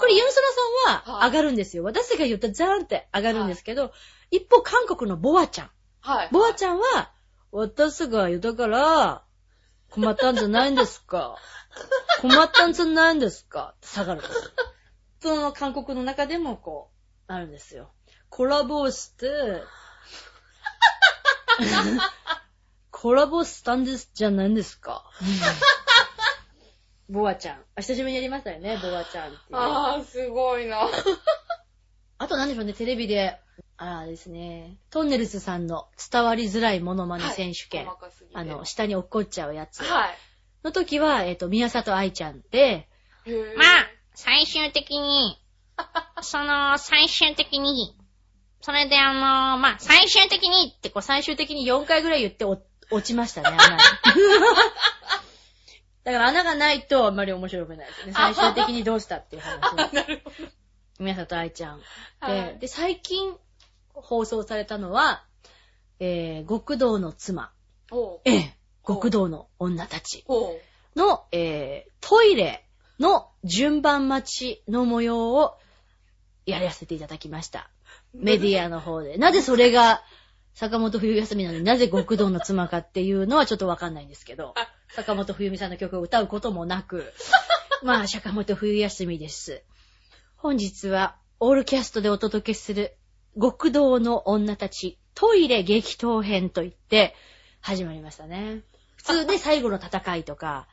[0.00, 0.40] これ、ユンソ
[0.86, 1.82] ナさんははい上がるんですよ。
[1.84, 3.92] 私が言ったじゃんって上がるんですけど、
[4.30, 5.70] 一方、韓国のボアちゃん。
[6.00, 6.28] はい。
[6.32, 7.10] ボアちゃんは、
[7.50, 9.22] 私が言ったから、
[9.92, 11.36] 困ったんじゃないんですか？
[12.20, 13.74] 困ったんじゃないんですか？
[13.82, 14.40] 下がるんですよ。
[15.20, 16.90] その韓国の中でもこ
[17.28, 17.92] う、あるんですよ。
[18.28, 19.26] コラボをして、
[22.90, 25.04] コラボしたんですじゃないんですか、
[27.08, 27.60] ボアちゃん。
[27.76, 29.38] あ久しぶりにやりましたよね、ボアちゃんっていう。
[29.52, 30.88] あー、すごいな。
[32.18, 33.38] あと何でしょうね、テレビで、
[33.82, 40.10] ああですね、トンネルズさんの伝わりづらいモノマネ選手権、細かすぎてあの、下に落っこっちゃうやつはい。
[40.62, 42.88] の時は、えっ、と、宮里愛ちゃんで、
[43.26, 45.36] まあ、最終的に、
[46.22, 47.96] その、最終的に、
[48.60, 53.82] それであの、まあ、最終的に、ってこう最終的に4回ぐらい言ってお落ちましたね、穴に。
[56.04, 58.12] だから穴がないとあんまり面白くないですね。
[58.12, 59.94] 最終的にどうしたっていう話です。
[59.94, 60.36] なるほど。
[61.00, 61.78] 宮里愛ちゃん。
[61.80, 61.84] で、
[62.20, 63.36] はいで、最近
[63.94, 65.24] 放送されたのは、
[66.00, 67.52] えー、極道の妻。
[68.24, 70.24] ええ、極道の女たち。
[70.96, 72.66] の、えー、トイレ
[72.98, 75.56] の順番待ちの模様を
[76.46, 77.70] やらせていただきました。
[78.14, 79.16] メディアの方で。
[79.16, 80.02] なぜそれが
[80.54, 84.54] 坂本冬休みなのになぜ極道の妻かっていうのはちょっとわかんないんですけど、
[84.88, 87.12] 坂本冬美さんの曲を歌うこともなく、
[87.82, 89.62] まあ、坂本冬休みです。
[90.36, 92.96] 本日はオールキャストでお届けする
[93.40, 97.14] 極道の女たちトイレ激闘編といって
[97.60, 98.60] 始まりましたね。
[98.96, 100.72] 普通で 最後の戦いとか、はい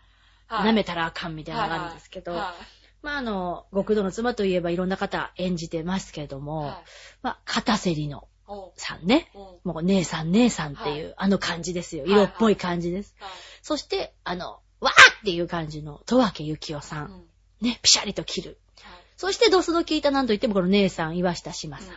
[0.49, 2.55] 舐めたらあかんみたいなのがあるんですけど、は
[3.03, 6.41] まああの、極道の妻といえばいろんな方演じてますけれどい。
[6.41, 6.75] も、はい。
[7.21, 9.31] まあ、片瀬里乃ほさんね。
[9.63, 12.05] もう姉さん姉さんっていう、はいあの感じですよ。
[12.05, 13.15] 色っぽい感じです。
[13.61, 16.25] そして、あの、わーっていう感じの、戸分
[16.57, 17.07] 幸雄さ。
[17.07, 17.27] うんん。
[17.61, 18.59] ね、ピシャリと切る。
[18.81, 21.95] はいそして、ドスの効いたなんといってもこの姉さん、岩下志麻さん。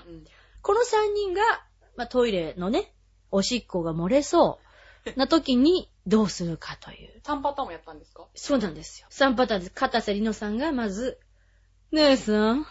[0.62, 1.42] この三人が、
[1.96, 2.94] まあ、トイレのね、
[3.30, 4.60] おしっこが漏れそ
[5.06, 7.20] う な時にどうするかという。
[7.24, 8.26] 3パターンもやったんですか？
[8.34, 9.08] そうなんですよ。
[9.10, 9.72] 3パターンです。
[9.72, 11.18] 片瀬里乃さんがまず、
[11.92, 12.66] 姉さん、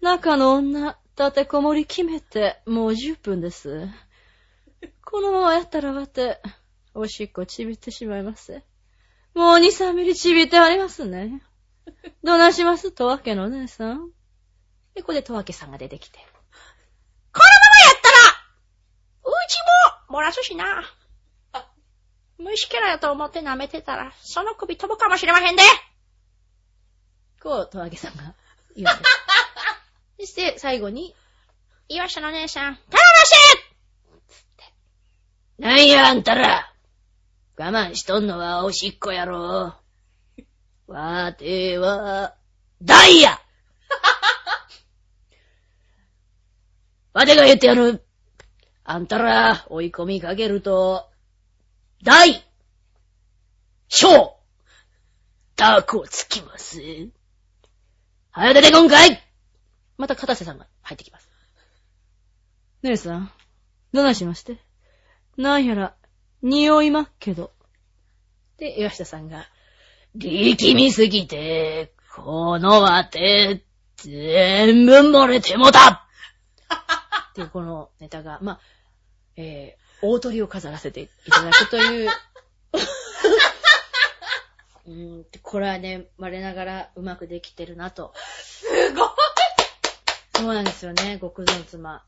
[0.00, 3.88] 中の女、立てこもり決めて、もう10分です。
[5.04, 6.40] このままやったらわて、
[6.94, 8.62] おしっこちびってしまいます。
[9.34, 11.42] もう2、3ミリちびってありますね。
[12.22, 12.92] どないします？
[12.92, 14.10] とわけの姉さん。
[14.94, 16.18] で、ここでとわけさんが出てきて。
[16.18, 18.16] このままやったら、
[19.24, 20.84] うちも漏らすしな。
[22.36, 25.62] 虫けらやと思って舐めてたら、その首飛ぶかもしれまへんで。
[27.40, 28.34] こう、とわけさんが
[28.76, 29.10] 言うんです。
[30.20, 31.14] そして、最後に、
[31.88, 33.32] 岩下の姉さん、頼まし
[35.58, 36.72] なんやあんたら
[37.56, 39.74] 我慢しとんのはおしっこやろ。
[40.88, 42.34] わては、
[42.82, 43.40] 大 や
[47.12, 48.04] わてが言ってやる。
[48.84, 51.08] あんたら追い込みかけると、
[52.02, 52.44] 大、
[53.88, 54.36] 小、
[55.56, 56.80] ダークをつきます。
[58.30, 59.22] はや出てこんかい
[59.98, 61.28] また片瀬さんが入ってきます。
[62.82, 63.30] 姉さん、
[63.92, 64.58] どないしまして？
[65.36, 65.94] なんやら、
[66.42, 67.52] 匂いまっけど。
[68.58, 69.46] で、岩下さんが、
[70.16, 73.64] 力みすぎて、このわて、
[73.96, 78.60] 全部漏れてもたっていうこのネタが、まあ、
[79.36, 82.10] えー、大鳥を飾らせていただくという。
[84.84, 88.12] うん、これはね、我ながらうまくできてるなと。
[88.16, 89.08] すごい
[90.34, 92.02] そうなんですよね、極道妻。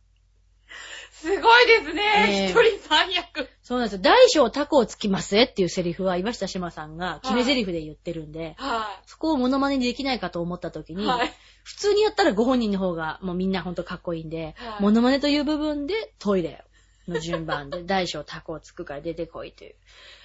[1.12, 2.02] すごいですね。
[2.28, 3.48] ええ一人三役。
[3.62, 4.02] そうなんですよ。
[4.02, 10.96] 大小タコをつきますっていうセリフは岩下志麻さんが決め台詞で言ってるんで、はそこをモノマネにできないかと思った時い。
[10.96, 11.32] に、はい。
[11.62, 16.64] 普通にやったらご本人の方がもうみんなほんとかっこいいんで、はいモノマネという部分でトイレ
[17.08, 19.74] の順番で 大小タコをつくから出てこいという。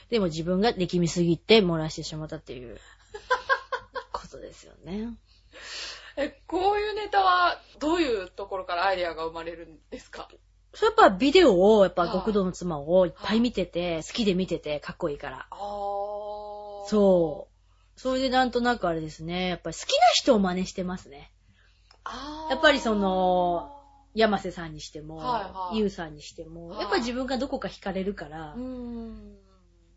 [0.09, 2.79] でも自分が力みすぎて漏らしてしまったっていう
[4.11, 5.09] ことですよね。
[6.17, 10.27] え、こういうネタは、どういうところからアイデアが生まれるんですか？
[10.73, 15.47] それやっぱビデオを、やっぱはい極道の妻をいっぱい見てて、好きで見ててかっこいいから。
[15.49, 16.85] あー。
[16.87, 17.99] そう。
[17.99, 19.47] それでなんとなくあれですね。
[19.49, 21.31] やっぱり好きな人を真似してますね。
[22.03, 23.78] あーやっぱりその、
[24.15, 28.55] 山瀬さんにしても、はいはいゆうさんにしても、はいやっぱり自分がどこか惹かれるから。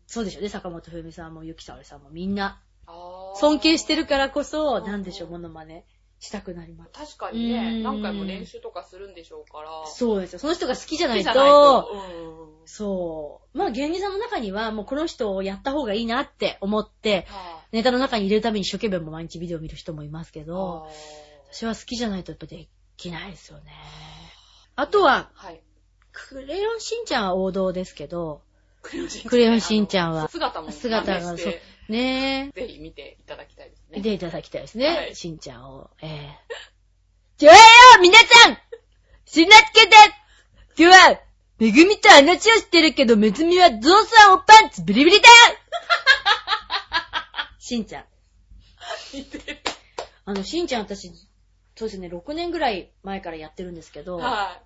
[0.05, 2.61] そうでしょうね、坂本冬美さんもゆきさおりさんもみんな、
[3.35, 5.85] 尊敬してるからこそ、うんなんでしょう、モノマネ
[6.19, 6.91] したくなります。
[6.93, 9.69] 確かにうね、ん何回も練習とかするんでしょうから。
[9.87, 10.39] そうですよ。
[10.39, 11.89] その人が好きじゃないと、いと。
[12.59, 12.67] うん。
[12.67, 13.57] そう。
[13.57, 20.45] まあ芸人さんの中には、もうこの人をやった方がいいなって思って、はネタの中に入れるために一生懸命も毎日ビデオ見る人もいますけい。
[20.45, 20.87] ど、
[21.51, 23.71] 私は好きじゃないとやっぱできないですよね。
[24.75, 25.61] あとは、はい。
[26.11, 28.41] クレヨンしんちゃんは王道ですけど、
[28.81, 28.97] ク
[29.37, 30.13] レヨンしんちゃん。
[30.13, 33.97] は姿も姿が真似してねぜひ見ていただきたいですえ、ね。
[33.97, 34.87] 見ていただきたいですね。
[34.87, 35.89] はいしんちゃんを。
[36.01, 36.37] ええ
[37.37, 37.59] ちょえよ
[38.01, 38.57] 皆さん
[39.25, 39.95] しんなつけて
[40.75, 41.19] 今日は、
[41.59, 45.29] めぐみと話をしてるけど、めずみはゾウさんおパンツビリビリだ
[47.59, 48.05] しんちゃん。
[49.13, 49.59] 見てる。
[50.25, 51.11] あの、しんちゃん私、
[51.75, 54.61] そうですね、6年ぐらい前からやってるんですけど、は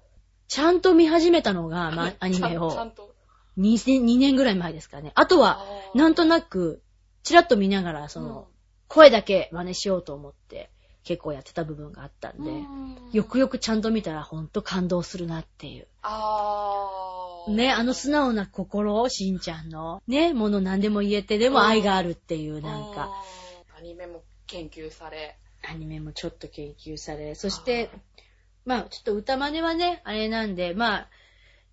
[0.47, 1.95] ちゃんと見始めたのが、い。
[1.95, 3.15] ま、 アニメちゃん をと。
[3.57, 5.11] 2年、2年ぐらい前ですかね。
[5.15, 6.81] あとは、なんとなく、
[7.23, 8.57] ちらっと見ながら、その、うん
[8.89, 10.69] 声だけ真似しようと思って、
[11.03, 15.87] 結構やってた部分があったんで、うんよくよくちゃんと見たらほんと感動するなっていう。
[16.01, 17.53] あー。
[17.53, 20.01] ね、あの素直な心、しんちゃんの。
[20.07, 23.09] ね、もの何でも言えて、でも愛があるっていう、なんか、
[23.71, 23.77] うん。
[23.77, 25.37] アニメも研究され。
[25.69, 27.89] アニメもちょっと研究され、そして、
[28.65, 31.09] まあ、ちょっと歌真似はね、あれなんで、まあ、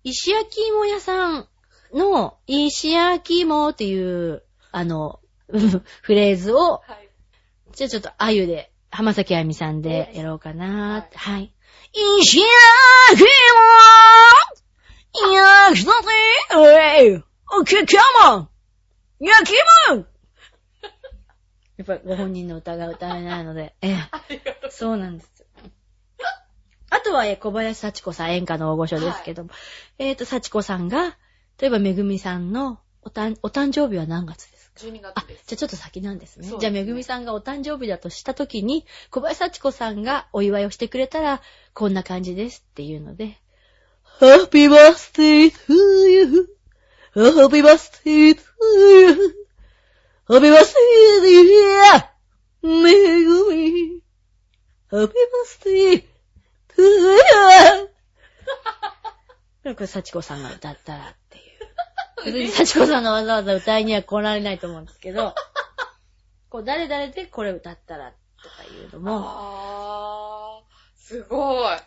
[0.03, 1.47] 石焼き芋屋さん
[1.93, 5.19] の、石焼き芋っていう、あの、
[6.01, 7.09] フレーズを、はい。
[7.73, 11.17] じゃあちょっと、あゆで、浜崎あゆみさんでやろうかなーって。
[11.17, 11.53] はい。
[11.93, 12.47] 石焼
[13.17, 13.25] き芋
[15.33, 16.07] 焼きたて
[16.55, 17.23] おい
[17.59, 18.49] お客様
[19.19, 19.55] 焼き
[19.91, 20.05] 芋
[21.77, 23.95] やっぱりご本人の歌が歌えないので、ええ。
[24.11, 24.71] ありがとう。
[24.71, 25.45] そうなんです。
[26.89, 29.49] あとは、えー小林幸子さん、演歌の大御所ですけども、
[29.97, 31.17] えっ、と、幸子さんが、
[31.59, 36.47] 例えば、めぐみさんのおたん、お誕生日は何月ですか？12あ月です。、じゃあちょっと先なんですね。
[36.47, 41.41] すねじゃあ、めぐみさんがお誕生日だとしたときに、小林幸子さんがお祝いをしてくれたら、
[41.73, 43.37] こんな感じですっていうので、
[44.19, 45.73] Happy birthday to
[47.13, 49.44] you.Happy birthday to
[50.27, 50.75] you.Happy birthday
[51.21, 52.15] dear
[52.63, 54.01] めぐみ。
[54.91, 55.13] Happy
[55.61, 56.03] birthday
[56.75, 57.19] to you.
[59.63, 62.25] これ、 幸子さんが歌ったらっていう。
[62.25, 65.35] 別に幸子さんのわざわざ歌いには来られないと思うんですけど、
[66.49, 68.11] こう、誰々でこれ歌ったら
[68.41, 70.97] とかいうのも、あー。
[70.97, 71.65] すごい。
[71.65, 71.81] はい。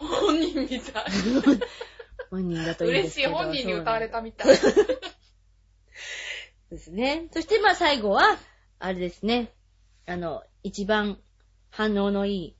[0.00, 1.04] 本人みたい。
[2.30, 3.10] 本人だといいんで嬉しい。
[3.10, 3.34] すけど。
[3.34, 4.56] 本人に歌われたみたい。
[6.74, 7.28] ですね。
[7.32, 8.36] そして、まあ最後は、
[8.78, 9.52] あれですね。
[10.06, 11.18] あの、一番
[11.70, 12.56] 反応のいい、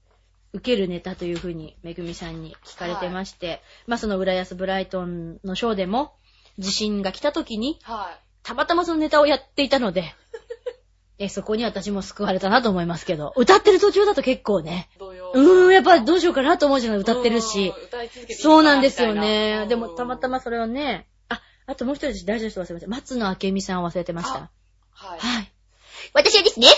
[0.53, 6.15] 受けるネタというふうに、めぐみさんに聞かれてまして、まあその浦安ブライトンのショーでも、
[6.59, 10.15] 地震が来た時に、はたまたまそのネタをやっていたので、
[11.19, 14.89] え、そこに私も救われたなと思いますけど、歌ってる途中だと結構ね。
[15.33, 17.73] うーん、やっぱどうしようかなと思うじゃない、歌ってるし。
[18.37, 19.57] そうなんですよね。
[19.57, 20.41] なでも、たまたま。
[20.41, 21.07] それをね、
[21.67, 22.89] あ、あともう一人大事な人忘れました。
[22.89, 24.51] 松野明美さんを忘れてましたあ。
[24.93, 25.19] はい。
[25.19, 25.53] はい。
[26.13, 26.69] 私はですね、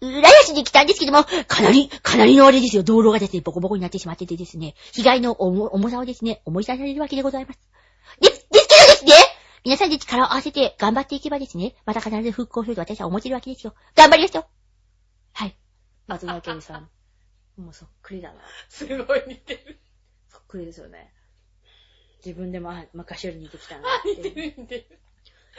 [0.00, 2.82] 浦安に来たんですけども、かなり、かなりのあれですよ。
[2.82, 7.60] 道路がですね、ボコボコになってしまっててですね、被害の重重さをですね、思い出されるわけでございます。
[8.20, 9.12] です、ですけどですね、
[9.64, 13.74] 皆さんで力を合わせて頑張っていけばですね、また必ず復興すると私は思ってるわけですよ。
[13.94, 14.46] 頑張りますよ。
[15.32, 15.56] はい。
[16.08, 16.88] 松野明美さん。
[17.56, 18.40] もうそっくりだな。
[18.68, 19.80] すごい似てる。
[20.28, 21.12] そっくりですよね。
[22.24, 24.34] 自分でも、あ、昔より似てきたなって似ていう。
[24.52, 24.98] る似てる。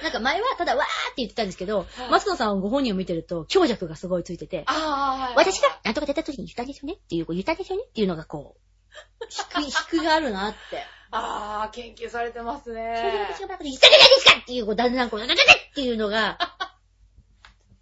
[0.01, 5.35] なんか前はただわーって言ってたんですけど、はい松野さんご本人を見てると強弱がすごいついてて、ああ、はい。
[5.35, 10.83] 私がなんとか出た時に言ったでしょうねっていう、言ったでしょうねっていうのがこう、低い、低があるなって。
[11.11, 13.41] ああ、研究されてますそれでね私。
[13.41, 16.39] がバカで言ったじゃないですかっていう、こう、だんだんこう、だだだだっていうのが、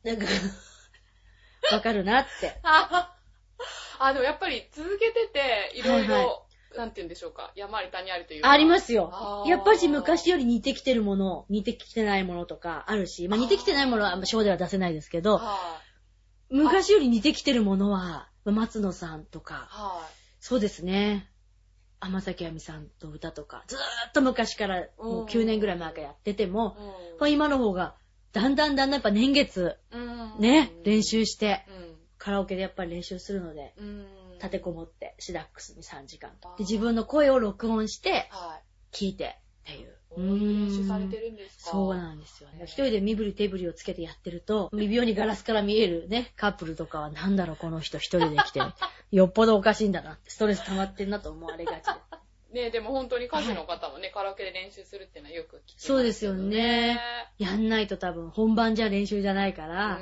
[0.04, 0.26] なんか、
[1.72, 2.60] わかるなって。
[2.64, 3.16] あ
[4.00, 6.42] あ、でもやっぱり続けてて、いろいろ、はいは
[6.78, 7.52] なんて言うんでしょうか？
[7.56, 8.52] 山あり谷ありというか。
[8.52, 9.12] ありますよ
[9.46, 15.82] やっぱし昔より似てきてるもの、似てきてないものとかあるし、まあ似てきてないものはショーでは出せないですけど、は
[16.50, 19.42] 昔より似てきてるものは、まあ松野さんとい。
[19.42, 20.06] か、は
[20.40, 21.30] そうですね。
[22.00, 23.80] 天崎あみさんと歌とか、ずー
[24.10, 26.76] っと昔から、もう9年ぐらい前からやってても、
[27.18, 27.20] い。
[27.20, 27.96] まあ今の方が、
[28.34, 30.40] だんだんだんだんやっぱ年月、うん。
[30.40, 31.96] ね、練習して、うん。
[32.18, 34.06] カラオケでやっぱり練習するので、うん。
[34.42, 36.58] 立てこもって、シダックスに3時間あー。
[36.58, 38.96] で、自分の声を録音して、はい。
[38.96, 39.96] 聞いて、っていう。
[40.18, 41.72] 練習されてるんですか？
[41.72, 42.64] そうなんですよね。
[42.66, 48.60] 一人で身振り手振りをつけてやってると、微妙にガラスから見えるね、カップルとかはなんだろう、この人一人で来て。
[49.12, 51.92] よっぽどおかしいんだなって、ストレス溜まってんなと思われがちで。
[52.66, 57.00] ねでも本当に歌手の方もね、カラオケで練習するっていうのはよく聞きますそうですよね。
[57.38, 60.00] やんないと多分本番じゃ練習じゃないかうら。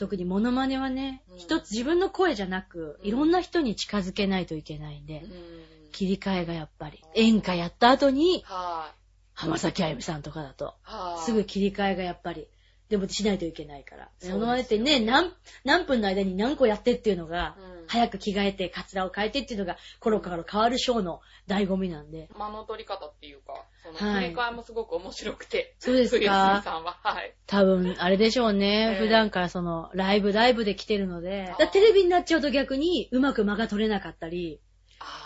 [0.00, 5.30] 特にモノマネはねうん、一つ自分の声じゃなく、うんいろんな人に近づけないといけないんでう、ん。
[5.92, 7.04] 切り替えがやっぱり。
[7.14, 8.94] 演歌やった後に、はい。
[9.34, 11.22] 浜崎あゆみさんとかだと、はい。
[11.22, 12.48] すぐ切り替えがやっぱり、
[12.88, 14.04] でもしないといけないから。
[14.04, 15.32] そうですよモノマネってね、何、
[15.64, 22.28] 何分の間に何個やってっていうのが、うん早く着替えて、カツラを変えてっていうのが、コロコロ変わるショーの醍醐味なんで。
[22.38, 25.74] 間の取り方っていうか、そのはい切り替えもすごく面白くて。
[25.80, 26.62] そうですか？
[26.64, 26.98] さんは。
[27.02, 27.34] はい。
[27.46, 28.92] 多分、あれでしょうね。
[28.92, 34.60] ええ普段からその、ライブライブで来てるのでテレビになっちゃうと逆に、うまく間が取れなかったり、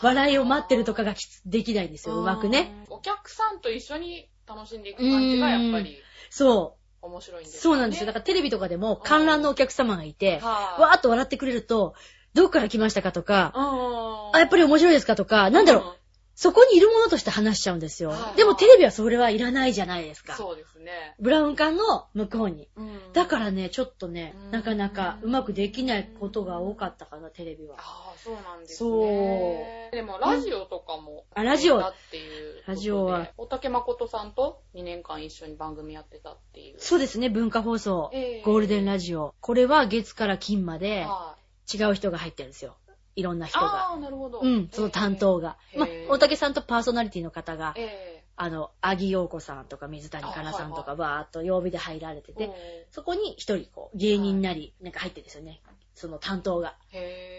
[0.02, 2.86] 笑いを待ってるとかがきつできないんですよ、うまくね。。
[2.88, 5.98] お客さんと一緒に楽しんでいく感じがやっぱり
[6.30, 6.84] そう。
[7.06, 8.06] 面白いんですそうなんですよ。
[8.06, 11.94] だからテレビとかでも観覧のお客様がいて、はいわーっと笑ってくれると、
[12.34, 14.36] どこから来ましたかとか、うん。
[14.36, 15.96] あ、やっぱり面白いですかとか、なんだろう、
[16.34, 18.36] そこにいるものとして話しちゃうんですよはい。
[18.36, 20.34] でもテレビはそれはいらないじゃないですか。
[20.34, 21.14] そうですね。
[21.20, 22.68] ブラウン管の向こうに。
[22.76, 27.76] うんだからね、ちょっとねうん、なかなかうまくできないことが多かったかな、テレビは。
[27.78, 28.76] ああ、そうなんですね。
[28.76, 31.24] そうでも、ラジオとかも。
[31.34, 32.62] あラジオだっていう。
[32.66, 33.28] ラジオは。
[33.36, 36.80] 大竹誠さんと2年間一緒に番組やってたっていう。
[36.80, 39.34] そうですね、文化放送ええ、ゴールデンラジオ。
[39.40, 41.43] これは月から金まではい。
[41.72, 42.76] 違う人が入ってるんですよ。
[43.16, 43.90] いろんな人が。
[43.90, 44.40] ああ、なるほど。
[44.40, 45.56] うん、その担当が。
[45.76, 55.60] まあへえ、大竹さんとパーソナリティの方が、えあの、アギヨーコさんとか水谷香奈さんとかバーっと曜日で入られてえて、そこに一人こう、芸人なり、なんか入ってるんですよね。
[55.94, 56.76] その担当が。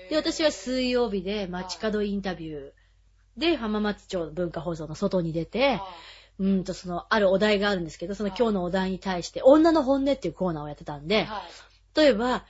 [0.10, 2.72] で、私は水曜日で街角インタビュー
[3.38, 5.88] で浜松町文化放送の外に出て、は
[6.40, 11.08] うんとその、あるお題があるんですけど、その今日のお題に対して、女の本音っていうコーナーをやってたんい。
[11.08, 12.00] で、はい。
[12.00, 12.46] 例えば、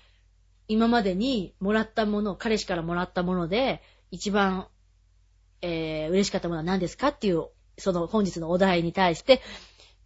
[0.68, 4.68] 今までにもらったもの、彼氏からもらったもので、一番、
[5.62, 7.48] えー、嬉しかったものは何ですかっていう、
[7.78, 9.42] その本日のお題に対して、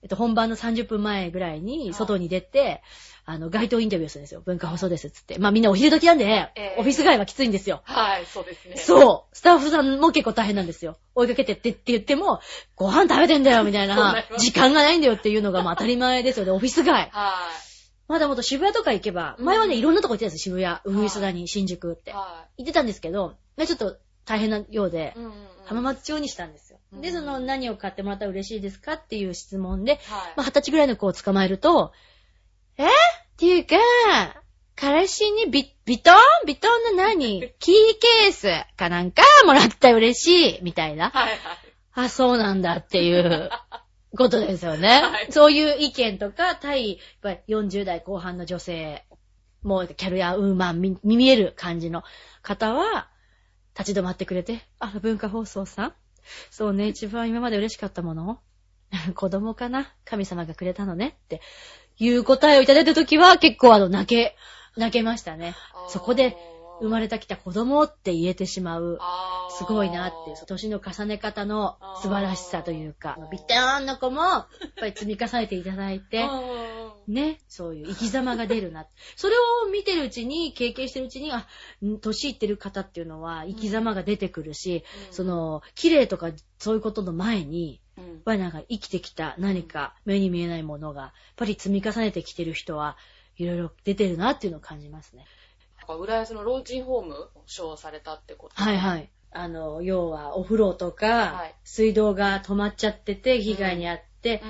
[0.01, 2.81] えっと、本番の30分前ぐらいに外に出て、
[3.25, 4.41] あの、街頭インタビューするんですよ。
[4.45, 5.37] 文化放送ですっつって。
[5.37, 7.81] まあみんなお昼時なんで、ええオフィス街はきついんですよ。
[7.83, 8.75] はい、そうですね。
[8.75, 8.79] う。
[8.79, 9.35] そう。
[9.35, 10.97] スタッフさんも結構大変なんですよ。
[11.15, 12.39] 追いかけてってって言っても、
[12.75, 16.51] ご飯食べてんだよみたいな な時間がないんだよっていうのがまあ当たり前ですよね。
[16.51, 17.09] オフィス街。
[17.11, 17.35] は
[18.09, 22.03] まだもっと渋谷とか行けば、うん前はね、いろんなとこ行ってたんですよ、渋谷、ウグイスダに、新宿っい。
[22.03, 22.11] て。
[22.11, 25.15] は行ってたんですけど、まあちょっと大変なようで。
[25.65, 26.79] 浜松町にしたんですよ。
[26.91, 29.99] うんで、その何を買ってもらったら嬉しいですかっていう質問で、
[30.35, 31.93] 二十歳ぐらいの子を捕まえると、
[32.77, 32.87] え？
[32.87, 32.89] っ
[33.37, 33.75] ていうか、
[34.75, 36.15] 彼氏にビビトン
[36.47, 37.75] ビトンの何キー
[38.23, 41.09] ケースかなんかもらったら嬉しいみたいな。
[41.11, 41.37] はいはい。
[41.93, 43.49] あ、そうなんだっていう
[44.17, 44.87] ことですよね。
[44.87, 45.31] はい。
[45.31, 49.05] そういう意見とか、対、やっぱり40代後半の女性、
[49.61, 52.03] もうキャリアウーマンに見える感じの
[52.41, 53.09] 方は、
[53.77, 55.93] 立ち止まってくれて、あ、文化放送さん？
[56.51, 58.39] そうね、一番今まで嬉しかったもの？
[59.15, 59.93] 子供かな？
[60.05, 61.17] 神様がくれたのね？
[61.25, 61.41] って
[61.97, 64.35] いう答えをいただいたときは結構あの泣け、
[64.75, 65.55] 泣けましたね。
[65.89, 66.35] そこで
[66.82, 69.00] 生まれてきた子供って言えてしまう。
[69.58, 74.46] すごいなっていう、年の重ね方の素晴らしさというか、ビターンの子も、やっ
[74.77, 78.86] ぱり積み重ねていただいて、うんね、そういう生き様が出るな。
[79.15, 81.48] それを見てるうちに、経験してるうちに、あ、
[81.84, 92.98] ん年いってる方っていうのは生き様が出てくるし、うんその、綺麗とかそういうことの前に、うんやっぱりなんか生きてきた何か目に見えないものが、やっぱり積み重ねてきてる人は
[93.38, 95.25] いろいろ出てるなっていうのを感じますね。
[95.90, 98.62] か浦安の老人ホームを賞されたってこと？
[98.62, 99.10] はいはい。
[99.31, 104.42] あの、要はお風呂とか、はい水道が止まっちゃってて被害に遭って、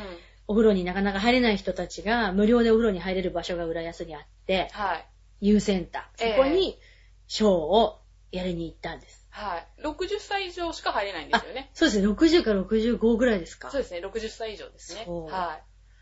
[0.48, 5.06] お風呂になかなか入れない人たちが無料でお風呂に入れる場所が浦安にあって、はい。
[5.42, 6.24] U センター。
[6.26, 6.80] ええそこに
[7.28, 9.28] ショーをやりに行ったんです。
[9.30, 9.68] はい。
[9.84, 11.70] 60歳以上しか入れないんですよね。
[11.74, 13.70] そうですね、60から65ぐらいですか。
[13.70, 15.06] そうですね、60歳以上ですね。
[15.08, 15.60] は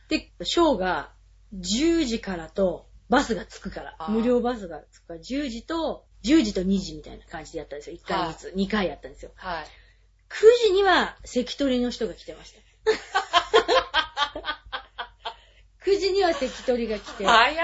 [0.09, 1.11] で、ショーが
[1.55, 7.97] 10時からとバスが着くから無料バスが着くから、10時と、10時と2時みたいな感じでやったんですよ。
[7.97, 9.31] 1回ずつ、2回やったんですよ。
[9.35, 9.45] い。
[9.45, 9.65] はい。
[10.29, 12.59] 9時には関取の人が来てました。
[15.85, 17.55] 9時には関取が来て、早っ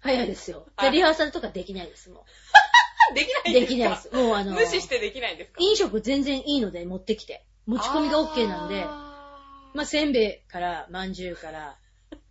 [0.00, 0.66] 早いですよ。
[0.80, 2.24] で、はいリハーサルとかできないです、も
[3.14, 3.48] できなう。
[3.48, 3.60] いんですか？
[3.60, 4.10] できないです。
[4.14, 5.58] もうあの、無視してできないんですか？
[5.60, 7.44] 飲食全然いいので持ってきて。
[7.66, 11.76] 持ち込みが OK なんで、まあ、せんべいから、まんじゅうから、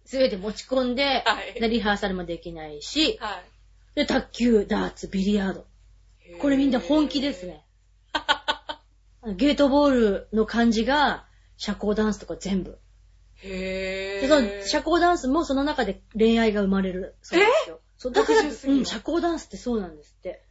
[0.05, 3.43] すべて持ち込んで、はいでリハーサルもできないし、はい。
[3.95, 5.65] で、卓球、ダーツ、ビリヤード。
[6.41, 7.65] これみんな本気ですね。
[9.35, 11.25] ゲートボールの感じが、
[11.57, 12.77] 社交ダンスとか全部。
[13.37, 17.15] へで、そのぇ社交ダンスもその中で恋愛が生まれる。
[17.21, 17.79] そうですよ。
[17.97, 20.43] そうだから、60過ぎのうん、社交ダンスってそうなんですって。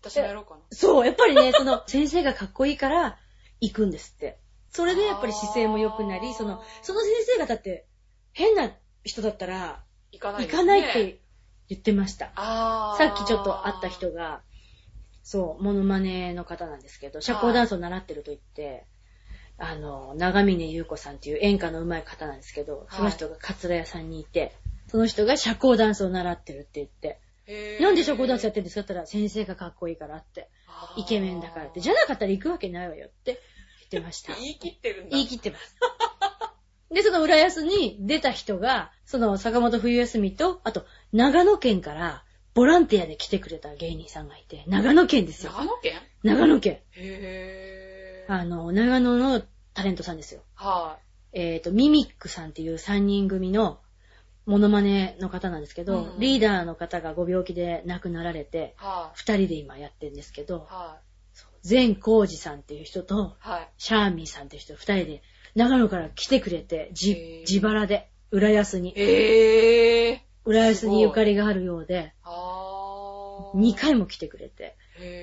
[0.00, 0.60] 私もやろうかな。
[0.70, 3.18] そう、やっぱりね、その、先生がかっこいいから、
[3.60, 4.38] 行くんですって。
[4.70, 7.86] それでやっぱり姿勢も良くなり、その、その先生がだって、
[8.32, 8.72] 変な
[9.04, 9.82] 人だったら、
[10.12, 10.48] 行かないね。
[10.48, 11.20] かないって
[11.68, 12.32] 言ってました。
[12.36, 14.42] あーさっきちょっと会った人が、
[15.22, 18.86] そう、モノマネの方なんですけど、社交ダンスを習ってると言って、
[19.58, 24.52] あの、長峰優子さんっていう演歌の上手い方なんですけど、その人が桂屋さんにいて、
[24.88, 27.20] その人が社交ダンスを習ってるって言って、
[27.80, 30.48] なんで社交ダンスやってるんですかって言ったら、先生がかっこいいからって、
[30.96, 33.40] イケメンだからって、じゃなかったら行くわけないわよって
[33.90, 34.34] 言ってました。
[34.40, 35.10] 言い切ってるんだ。
[35.16, 35.76] 言い切ってます。
[36.92, 42.24] で、その浦安に出た人が、その坂本冬休みと、あと、長野県から、
[42.54, 45.52] ボランティアで来てくれた芸人さんがいて、長野県ですよ。
[45.52, 45.92] 長野県？
[46.22, 46.80] 長野県。
[46.90, 48.34] へぇー。
[48.34, 50.42] あの、長野のタレントさんですよ。
[50.54, 50.98] は
[51.32, 53.80] えっ、と、ミミックさんっていう3人組の
[54.44, 60.98] モノマネの方なんですけど、うんリーダーの方がご病気で亡くなられてい。、は2人で今やってるんですけどい。、は
[61.62, 63.48] 善光寺さんっていう人と、い。
[63.48, 63.68] はい。
[63.78, 65.22] シャーミーさんっていう人2人で
[65.54, 68.94] 長野から来てくれて、へじー、自腹で、浦安に。
[68.96, 70.20] へぇー。
[70.44, 73.58] 浦安にゆかりがあるようで、あー。
[73.58, 74.76] 2回も来てくれて。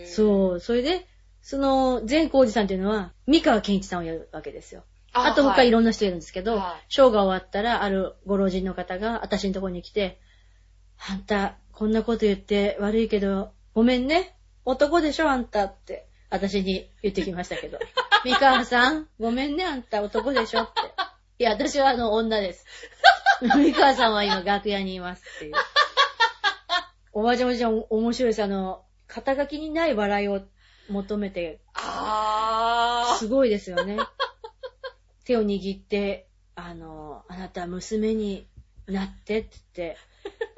[0.05, 1.07] そう、それで、
[1.41, 4.83] その、善光寺さんっていうのは、三河健一さんをやるわけですよ。
[5.11, 10.19] あと他いろんな人いるんですけど、はいショーが終わったら、あるご老人の方が、私のところに来て、
[11.09, 14.35] あんた、こんなこと言って悪いけど、ごめんね。
[14.65, 17.79] 男でしょ、あんたって、私に言ってきましたけど。
[18.23, 20.81] 三河さん、ごめんね、あんた男でしょって。
[21.39, 22.65] いや、私はあの、女です。
[23.41, 25.53] 三河さんは今楽屋にいますっていう。
[27.13, 28.43] おばあちゃんおじちゃん面白いです。
[28.43, 30.41] あの、肩書きにない笑いを
[30.89, 33.97] 求めてあすごいですよね。
[35.23, 38.47] 手を握って、あの、あなた娘に
[38.87, 39.97] なってって言って、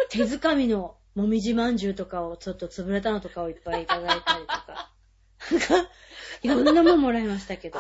[0.10, 4.92] 手づかみのもみじまんじゅうとかをちょっと潰れたのとかをいっぱいいただいたりとか。
[6.44, 7.72] いろんなもんもらいましたけー。
[7.72, 7.80] ど。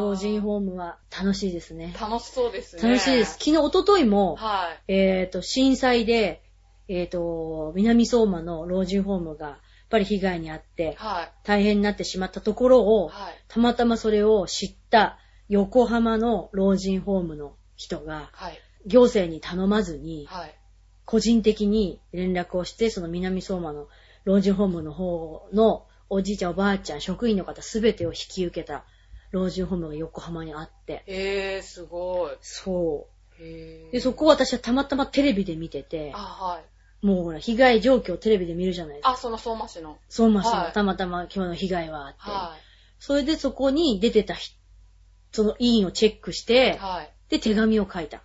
[0.00, 1.94] 老人ホームは楽しいですね。
[1.98, 2.82] 楽しそうですね。
[2.82, 3.32] 楽しいです。。
[3.32, 4.92] 昨日、おとといも、はい。
[4.92, 6.42] えっ、と、震災で、
[6.88, 9.58] えっ、と、南相馬の老人ホームが、やっ
[9.90, 11.32] ぱり被害に遭って、はい。
[11.44, 13.34] 大変になってしまったところを、はい。
[13.48, 15.18] たまたまそれを知った
[15.48, 18.60] 横浜の老人ホームの人がはい。
[18.86, 20.54] 行政に頼まずにはい。
[21.04, 23.88] 個人的に連絡をしてその南相馬の
[24.24, 28.84] 老人ホームの方のおじいちゃんおばあちゃん職員の方すべてを引き受けた
[29.30, 32.36] 老人ホームが横浜にあってへー、すごい。
[32.40, 33.06] そ。
[33.08, 33.42] う
[33.92, 37.06] でそこを私はたまたまテレビで見ててあ、はい。
[37.06, 39.96] もうほら被害状況をテレビで見るじゃないですかあ、その相馬市の。
[40.08, 42.56] 相馬市はいのたまたま今日の被害はあって、は
[42.98, 44.60] それでそこに出てた人
[45.32, 47.10] その委員をチェックしてい。、はい。
[47.28, 48.22] で、手紙を書いた。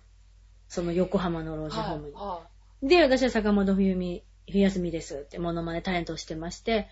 [0.68, 2.14] その横浜の老人ホームに。
[2.14, 2.42] は
[2.82, 6.88] で、私は坂本冬美、冬休みですってモノマネタレントをしてまして、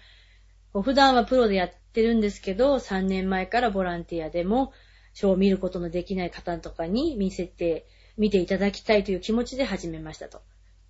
[0.83, 4.73] 普段はプロでやってるんですけど、3年前からボランティアでも、
[5.13, 10.43] ショーを見ることのできない方とかに見せて、見ていただきたいという気持ちで始めましたと。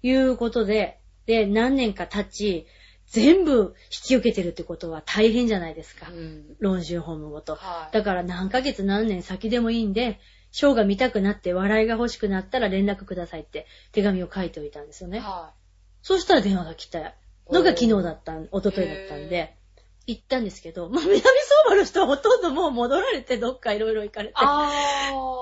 [0.03, 2.66] いうことで、で、何年か経ち、
[3.07, 6.09] 全部引き受けてるってことは大変じゃないですか。
[6.09, 6.12] い。
[6.12, 6.57] うん。
[6.59, 7.57] 老人ホームごと。
[7.57, 7.95] はい。
[7.95, 10.20] だから何ヶ月何年先でもいいんで、
[10.51, 15.18] ショーが見たくなって笑いが欲しくなったら連絡くださいって手紙を書いておいたんですよね。
[15.18, 15.53] は
[16.03, 17.14] そうしたら電話が来た
[17.51, 19.57] のが昨日だったん、一昨日だったんで、
[20.07, 21.30] 行ったんですけど、まあ南相
[21.66, 24.34] 馬の人はほとんどもう戻られてどっかいろいろ行かれて。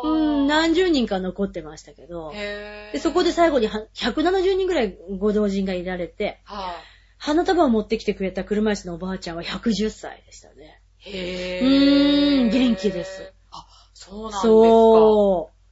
[0.05, 2.33] うん、何十人か残ってましたけど。
[2.33, 6.75] でそこで最後には170人ぐらいご同人がいられて、は
[7.19, 10.81] 花束を持ってきてくれた車椅子のおばあちゃんは110歳でしたね。
[11.05, 11.11] い。
[11.11, 12.43] へうー。
[12.45, 13.33] ーん元気です。
[13.51, 14.43] あ、そうなんですか。
[14.43, 15.63] そう。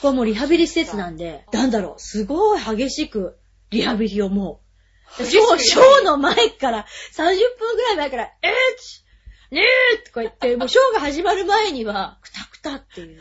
[0.00, 3.38] こはもうリハビリ施設なんで、なんだろう、すごい激しく
[3.70, 4.69] リハビリをもう、
[5.16, 7.24] ショー、ショーの前から、30
[7.58, 8.50] 分ぐらい前から、えー
[8.80, 9.04] ち、
[9.50, 13.18] ねーとか言って、もうショーが始まる前には、くたくたっていう。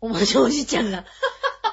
[0.00, 1.04] おまじおじちゃんが。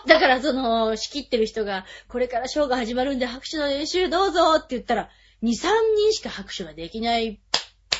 [0.07, 5.09] だからその、仕切ってる人が、これからショーが始まるんで拍手の練習どうぞって言ったら、
[5.43, 5.53] 2、3
[5.97, 7.39] 人しか拍手ができない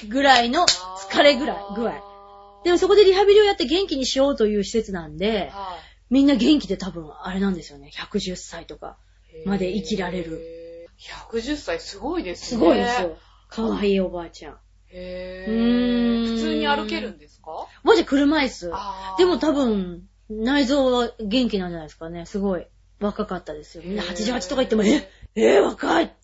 [0.08, 2.62] ぐらいの疲れぐらい、具合。
[2.64, 5.78] でもそこでリハビリをやって元気にしようという施設なんで、は
[6.12, 7.89] みんな元気で多分あれなんですよね。
[7.94, 8.98] 110歳とか。
[9.46, 10.61] いまで生きられる。
[11.10, 12.66] へー110歳すごいですすね。
[12.66, 13.18] ごいですよ。
[13.49, 14.58] かわいいおばあちゃん。
[14.93, 16.28] へうー。
[16.36, 17.68] 普通に歩けるんですか？
[17.84, 18.72] マジ車椅子。
[19.18, 22.26] でも多分、内臓は元気なんじゃないですかね。
[22.26, 22.68] すごい。
[22.99, 23.84] 若かったですよ。
[23.86, 25.10] みんな88とか言っても、え？
[25.36, 26.16] えー、若い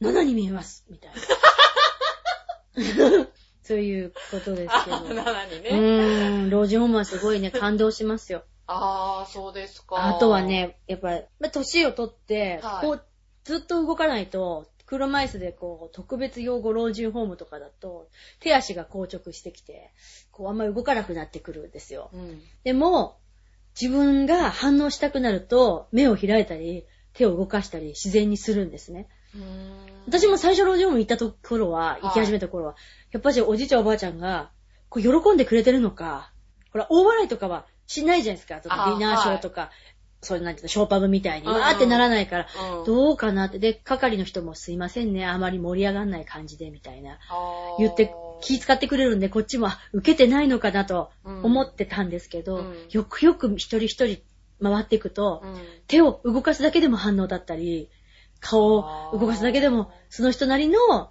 [0.00, 1.20] !87 に見えますみたいな。
[3.62, 4.96] そういうことですけど。
[4.96, 5.70] あ、なにうね。
[5.70, 8.42] ーん、老人ホームはすごいね、感動しますよ。
[8.66, 10.06] あー、そうですか。
[10.08, 13.04] あとは、ね、やっぱり、まあ年を取って、はいこう、
[13.44, 18.08] ずっと動かないと、車椅子でこう、特別養護老人ホームとかだと、
[18.40, 19.92] 手足が硬直してきて、
[20.32, 22.10] こう、あんまり動かなくなってくるんですよ。
[22.12, 22.42] うん。
[22.64, 23.18] でも、
[23.80, 29.08] 自分が反応したくなると、目を開いたり、手を動かしたり、自然にするんですね。
[30.06, 32.76] 私も最初老人ホーム行ったと頃は、い行き始めた頃は、
[33.12, 34.50] やっぱりおじいちゃんおばあちゃんが、
[34.88, 36.32] こう、喜んでくれてるのか、
[36.72, 38.60] ほら、大笑いとかはしないじゃないですか。
[38.60, 39.70] ちょっとディナーショーとか、
[40.22, 42.46] そういうなんていうの、ショーパブみたいに、うんわーってならないから、
[42.78, 42.84] うん。
[42.84, 43.58] どうかなって。
[43.58, 47.18] で、係の人もすいませんね、あまり盛り上がんない感じで、みたいな。
[47.30, 47.78] あー。
[47.78, 48.12] 言って、
[48.42, 52.74] 気遣ってくれるんで、こっちも、あ受けてないのかなと思ってたんですけど、うん。
[52.90, 54.22] よくよく一人一人
[54.62, 55.56] 回っていくと、うん。
[55.86, 57.88] 手を動かすだけでも反応だったり、
[58.40, 61.10] 顔を動かすだけでも、その人なりの、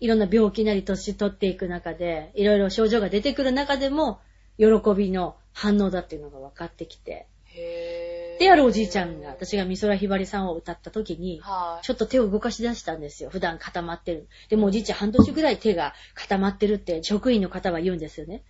[0.00, 4.20] いろんな病気なり年取っていく中で、いろいろ症状が出てくる中でも、
[4.58, 7.26] 喜びの反応だっていうのが分かってきて。
[7.54, 11.84] へーで、あるおじいちゃんが、私が美空ひばりさんを歌った時に、はい。
[11.84, 13.30] ちょっと手を動かし出したんですよ。
[13.30, 14.28] 普段固まってる。
[14.48, 18.42] でもおじいちゃん半年ぐらい手が固まってるって職員の方は言うんですよね。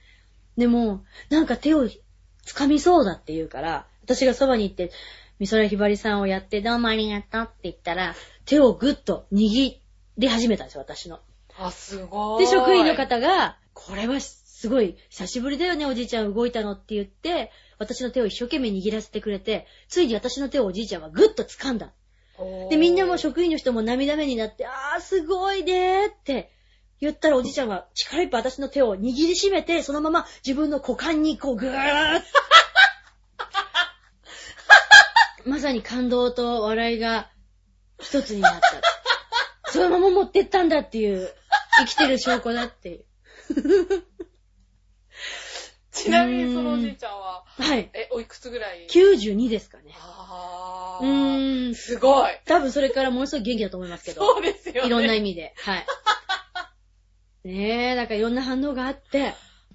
[0.57, 1.89] でも、なんか手を
[2.47, 4.91] 掴みそうだって言うから、私がそばに行って、
[5.39, 8.15] 美空ひばりさんをやって、どうもありがとうって言ったら、
[8.45, 9.77] 手をぐっと握
[10.19, 11.21] り始めたんですよ、私の。
[11.59, 12.45] あ、すごい。
[12.45, 17.51] で、職員の方が、これはすごい久しぶりだよね、おじいちゃん動いたのって言って、
[17.83, 21.93] 私の手を一生懸命握らせてくれて、ついに私の手をおじいちゃんはぐっと掴んだ。
[22.71, 26.51] で、みんなも職員の人も涙目になって、あー、すごいねーって
[27.01, 32.23] 言ったらおじいちゃんは力いっぱい私の手を握りしめて、そのまま自分の股間にこうぐーっ
[35.45, 37.29] まさに感動と笑いが
[38.01, 38.61] 一つになった。
[39.73, 41.35] そのまま持ってったんだっていう、
[41.79, 43.05] 生きてる証拠だっていう。
[46.03, 47.91] ちなみにそのおじいちゃんは、はい。
[47.95, 49.95] え、おいくつぐらい？92ですかね。
[49.97, 51.09] あうー。
[51.09, 51.75] ーん。
[51.75, 52.31] すごい。
[52.45, 54.25] 多分それからものすごい元気だと思いますけど。
[54.25, 54.87] そうですよね。
[54.87, 55.55] いろんな意味で。
[55.59, 55.87] はい。
[57.49, 59.35] ねえ、なんかいろんな反応があって、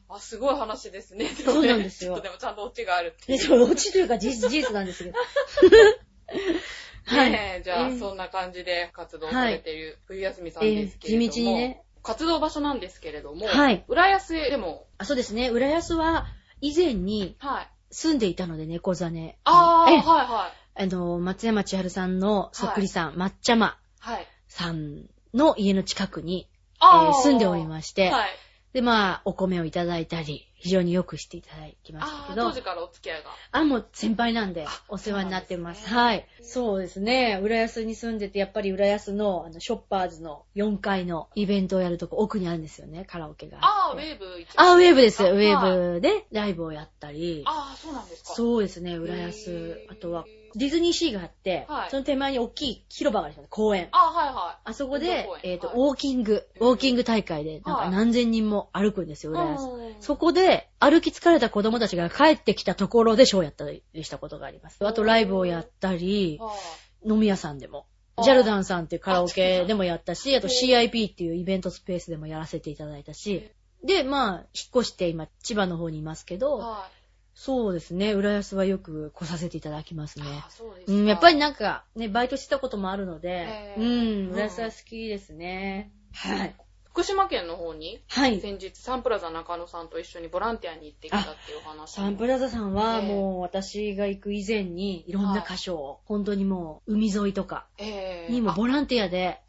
[0.09, 1.25] あ、すごい話ですね。
[1.25, 3.39] ねそうなんですよでもちゃんとオチがあるっていう。
[3.39, 5.19] ね、そう、オチというか事実、事実なんですけど。
[7.05, 7.31] はい。
[7.31, 15.49] ねえじゃあ、えーそんな感じで活動されている冬休みさんですけれども、えー地道にね活動場所なんですけれども、はい浦安でも、あ、そうですね。
[15.49, 16.25] 浦安は
[16.61, 17.67] 以前にはい。
[17.91, 19.37] 住んでいたので、猫ザネ。
[19.43, 20.83] あー、えはいはい。
[20.83, 24.27] あの、松山千春さんのそっくりさん、抹茶まはい。
[24.47, 28.29] さんの家の近くに、えあー住んでおりまして、はい。
[28.73, 33.29] で、まあ、お米をいただいたり、非常によくしていただきましたけど当、時からお付き合いが。
[33.51, 35.83] あ、もう先輩なんであ、お世話になってます。
[35.83, 36.27] すねはい。
[36.41, 37.39] そうですね。
[37.43, 44.03] 浦安に住んでて、やっぱり浦安の、あの、ショッパーズの4階のイベントをやるとこ奥にあるんですよね、カラオケがあー、あって。
[44.03, 45.23] ウェーブ一番あ、ウェーブです。
[45.23, 47.43] ウェーブでライブをやったり。
[47.45, 48.33] あー、そうなんですか。
[48.33, 50.25] そうですね、浦安あとは、
[50.55, 53.89] ディズニーシーがあって、はいその手前に大きい広場があるんですよね、公園。
[53.91, 54.69] あー、はいはい。
[54.69, 59.63] あそこでえっ、と、はいウォーキング、ウォーキング大会で、なんはいか何千人も歩くんですよ、浦安。
[59.63, 64.85] うんそこで、歩き疲れた子供たちが帰ってきたところでショーやったりしたことがあります。
[64.85, 66.57] あと、ライブをやったり、はい
[67.05, 67.85] 飲み屋さんでも。
[68.23, 73.51] ジャルダンさんっていうカラオケでもやったし、あとへ CIP っていうイベントスペースでもやらせていただいたし、
[73.83, 76.96] で、まあ、引っ越して今、千葉の方にいますけど、はい。
[77.39, 80.25] そうですね、浦安はよく来させていただきますね。
[80.43, 80.91] あーそうですか。
[80.93, 85.93] うん、やっぱりなんか、ね、バイトしてたこともあるのでへ、うーん、浦安は好きですね。
[86.13, 86.55] はい。
[86.85, 88.41] 福島県の方に、はい。
[88.41, 91.91] 先日サンプラザ中野さんと一緒にボランティアに行ってきたっていうお話。
[91.91, 93.07] サンプラザさんはええ。
[93.07, 98.31] もう私が行く以前にいろんな箇所を、本当にもう海沿いとかええ。
[98.31, 99.39] にもボランティアで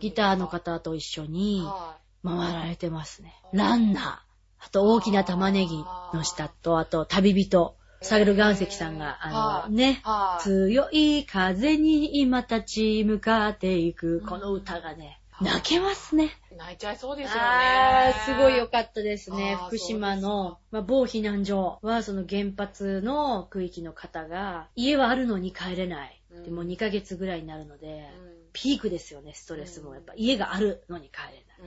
[0.00, 3.34] ギターの方と一緒には回られてますね。
[3.52, 4.25] ランナー、
[4.58, 5.84] あと大きな玉ねぎ
[6.14, 10.42] の下と、あと旅人サグル岩石さんが、あはいの、ね、はい。
[10.42, 16.30] 強い風に今立ち向かっていく、この歌がね、泣けますね。
[16.56, 17.40] 泣いちゃいそうですよね。
[17.40, 26.22] あー、すごい良かったですね福島の、まあ、某避難所は、その原発の区域の方が、家はあるのに帰れない。
[26.30, 29.94] うんでもう2ヶ月ぐらいになるので、うんピークですよね、ストレスも。
[29.94, 31.36] やっぱ家があるのに帰れない。
[31.60, 31.66] うん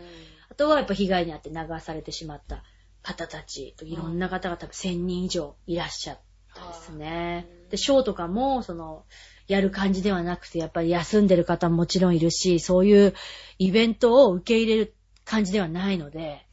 [0.51, 2.63] あとはやっぱ被害に遭って流されてしまった
[3.09, 6.19] 方たち、いろんな方が多分1000人以上いらっしゃっ
[6.53, 7.47] たですね。
[7.63, 7.69] うん。
[7.69, 9.05] で、ショーとかも、その、
[9.47, 13.15] やる感じではなくて、やっぱり休んでる方ももちろんいるし、そういう
[13.57, 14.93] イベントを受け入れる
[15.25, 16.45] 感じではないので、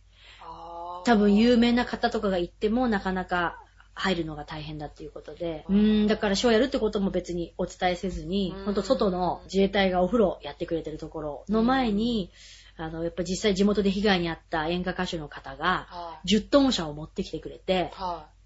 [1.05, 3.61] 多分有名な方とかが行ってもなかなか
[3.95, 12.33] 入るのが大変だっていうことで、うーん、だからショーやるってことも別にお伝えせずにうん、ほんと外の自衛隊がお風呂やってくれてるところの前に、
[12.77, 17.93] あの、やっぱ実際地元で被害に遭った演歌歌手の方が、は10トン車を持ってきてくれて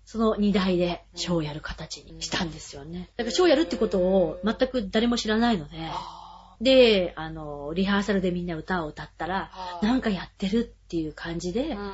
[0.04, 3.10] その荷台でショーをやる形にしたんですよね。
[3.16, 5.76] だからショーをやるってことを全く誰も知らないので
[6.60, 9.50] で、あの、リハーサルでみんな歌を歌ったら、
[9.82, 11.92] なんかやってるっていう感じでう、ん。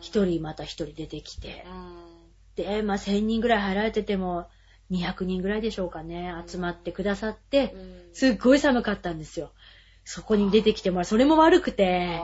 [0.00, 1.66] 一人また一人出てきて。
[1.66, 2.64] う、ん。
[2.64, 4.46] で、まあ1000人ぐらい入られてても、
[4.90, 8.00] 200人ぐらいでしょうかね、集まってくださって、うん。
[8.12, 9.50] すっごい寒かったんですよ。
[10.04, 11.04] そこに出てきてもらう。
[11.04, 12.20] それも悪くて、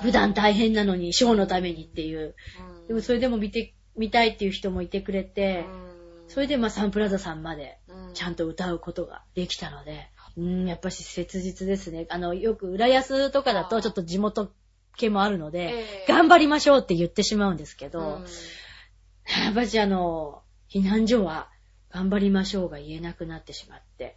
[0.00, 2.34] 普段大変なのに、ショーのためにっていう。
[2.80, 2.86] うん。
[2.88, 6.28] でもそれでも見て、見たいっていう人もいてくれて、うん。
[6.28, 8.14] それでまあサンプラザさんまでうん。
[8.14, 12.06] ちゃんと歌うことができたので、うん、やっぱし切実ですね。
[12.08, 14.50] あの、よく浦安とかだとちょっと地元
[14.96, 16.12] 系もあるので、ええ。
[16.12, 18.04] 頑張りましょうって言ってしまうんですけど、うん。
[19.44, 21.48] やっぱしあの、避難所は
[21.90, 24.16] 頑張りましょうが言えなくなってしまって、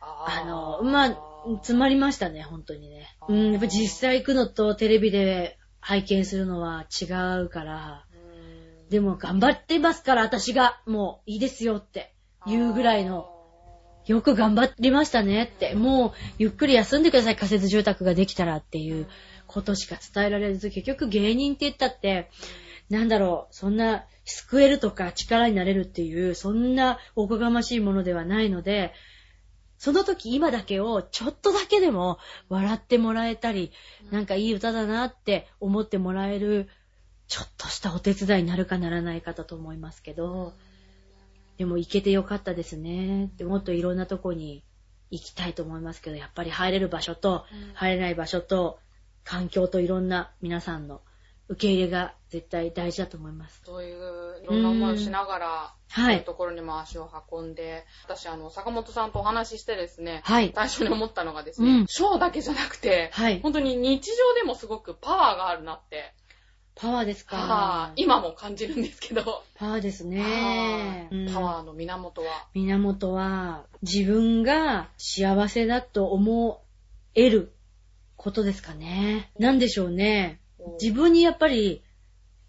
[0.00, 1.27] あの、まあ、
[1.58, 3.16] 詰まりましたね、本当にね。
[3.28, 7.04] うん、やっぱ実際行くのとテレビで拝見するのは違
[7.44, 8.88] うから、うん。
[8.88, 12.14] でも頑張ってますから、私が、もういいですよって
[12.46, 13.30] 言うぐらいの、
[14.06, 19.06] よく頑張りましたねって、もうゆっくり休んでください、仮設住宅ができたらっていう
[19.46, 22.30] ことしか伝えられず、結局芸人って言ったって、
[22.88, 28.92] なんだろう、そんな救えるとか力になれるっていう、そんなおこがましいものではないので、
[29.78, 32.18] その時今だけをちょっとだけでも
[32.48, 33.72] 笑ってもらえたり、
[34.10, 36.68] なんかいい歌だなって思ってもらえる、
[37.28, 40.52] ちょっとしたお手伝いになるかならないかだと思いますけど、
[41.58, 43.30] でも行けてよかったですね。
[43.36, 44.64] でもっといろんなとこに
[45.10, 48.80] 行きたいと思いますけど、やっぱり入れる場所とうん入れない場所と
[49.24, 51.02] 環境といろんな皆さんの
[51.48, 53.62] 受け入れが絶対大事だと思います。
[53.64, 60.52] そういういろんな思いをしながら、はいそういうところにも足を運んで、私、あの、坂本さんとお話ししてですね、はい。
[60.54, 63.40] 最初に思ったのがですね、うんショーだけじゃなくて、はい。
[63.40, 66.12] 本当に日常でもすごくパワーがあるなって、
[66.74, 68.02] パワーですはかい。
[68.02, 71.08] 今も感じるんですけど、パワーですね。
[71.10, 72.46] うんパワーの源は。
[72.54, 76.62] 源は自分が幸せだと思
[77.14, 77.54] える
[78.16, 79.32] ことですかね。
[79.38, 80.40] なんでしょうね。
[80.80, 81.82] 自分にやっぱり、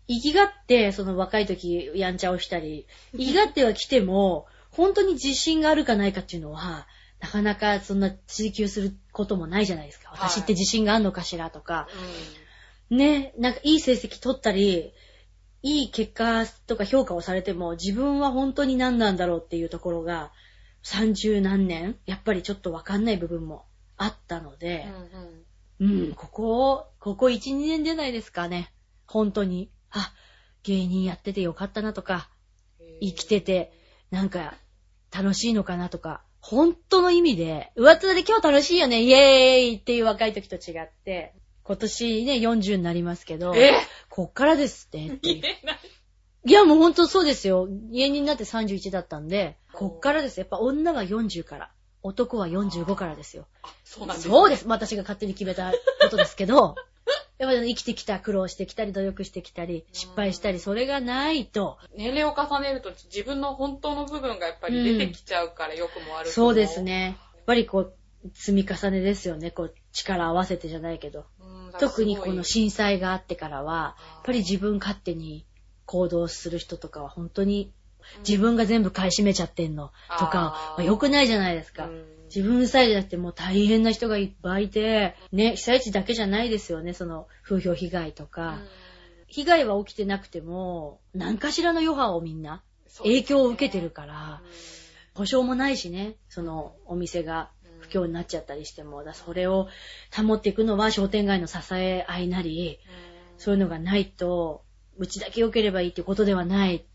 [0.07, 6.87] 生きがって、その若い時、やんちゃをしたり、 生きがっては来ても、本当に自信があるかないかっていうのは、
[7.19, 10.09] なかなかそんな追求することもないじゃないですか。
[10.11, 11.87] はい私って自信があるのかしらとか。
[12.89, 14.93] うね、なんかいい成績取ったり、
[15.61, 20.31] いい結果とか評価をされても、自分は本当に何なんだろうっていうところが、
[20.83, 23.65] 30何年、やっぱりちょっとわかんない部分も
[23.97, 24.91] あったので、ん。
[24.91, 25.45] うん
[25.79, 28.73] うん、ここ、ここ1、2年じゃないですかね。
[29.07, 29.71] 本当に。
[29.91, 30.13] あ、
[30.63, 32.29] 芸人やっててよかったなとか、
[32.79, 33.71] うん生きてて、
[34.11, 34.55] なんか、
[35.15, 43.71] 楽しいのかなとか、本当の意味で、上っ面で今日楽しいよね、イエーイっていう若い時と違って、今年ね、40になりますけど、え？
[44.09, 45.79] こっからですっていう言えない。
[46.45, 47.67] いや、もうほんとそうですよ。
[47.67, 50.39] 芸人になって31だったんで、こっからです。
[50.39, 51.71] やっぱ女は40から。
[52.03, 53.47] 男は45からですよ。
[53.63, 54.67] あ、そうなんです、そうです。
[54.67, 56.75] 私が勝手に決めたことですけど、
[57.37, 66.31] やっぱり生きてきた、苦労してきたり、努力してきたり、失敗したり、それがないと、年齢を重ねると自分の本当の部分がやっぱり出てきちゃうから良くも悪くも。
[66.33, 66.81] そうです。
[66.81, 67.17] ね。
[67.35, 67.93] やっぱりこう、
[68.33, 69.51] 積み重ねですよね。
[69.51, 71.25] こう、力合わせてじゃないけど。
[71.39, 75.45] うん特にこのし震災があってからは、やっぱり自分勝手に
[75.85, 77.71] 行動する人とかは本当に
[78.27, 79.91] 自分が全部買い占めちゃってんの。
[80.19, 81.89] とか良くないじゃないですか。
[82.33, 88.59] 自分さえじゃなくてもう大変な人がいっぱいいて、ね、被災地だけじゃないですよね、その風評被害とか。
[89.27, 92.63] 被害は起きてなくても、何かしらの余波をみんな
[92.99, 94.41] 影響を受けてるから、
[95.15, 97.49] 保証もないしね、そのお店が
[97.79, 99.67] 不況になっちゃったりしても、だそれを
[100.15, 102.79] 保っていくのは商店街の支え合いなり、
[103.37, 104.63] そういうのがないと、
[104.97, 106.85] うちだけ良ければいいってことではない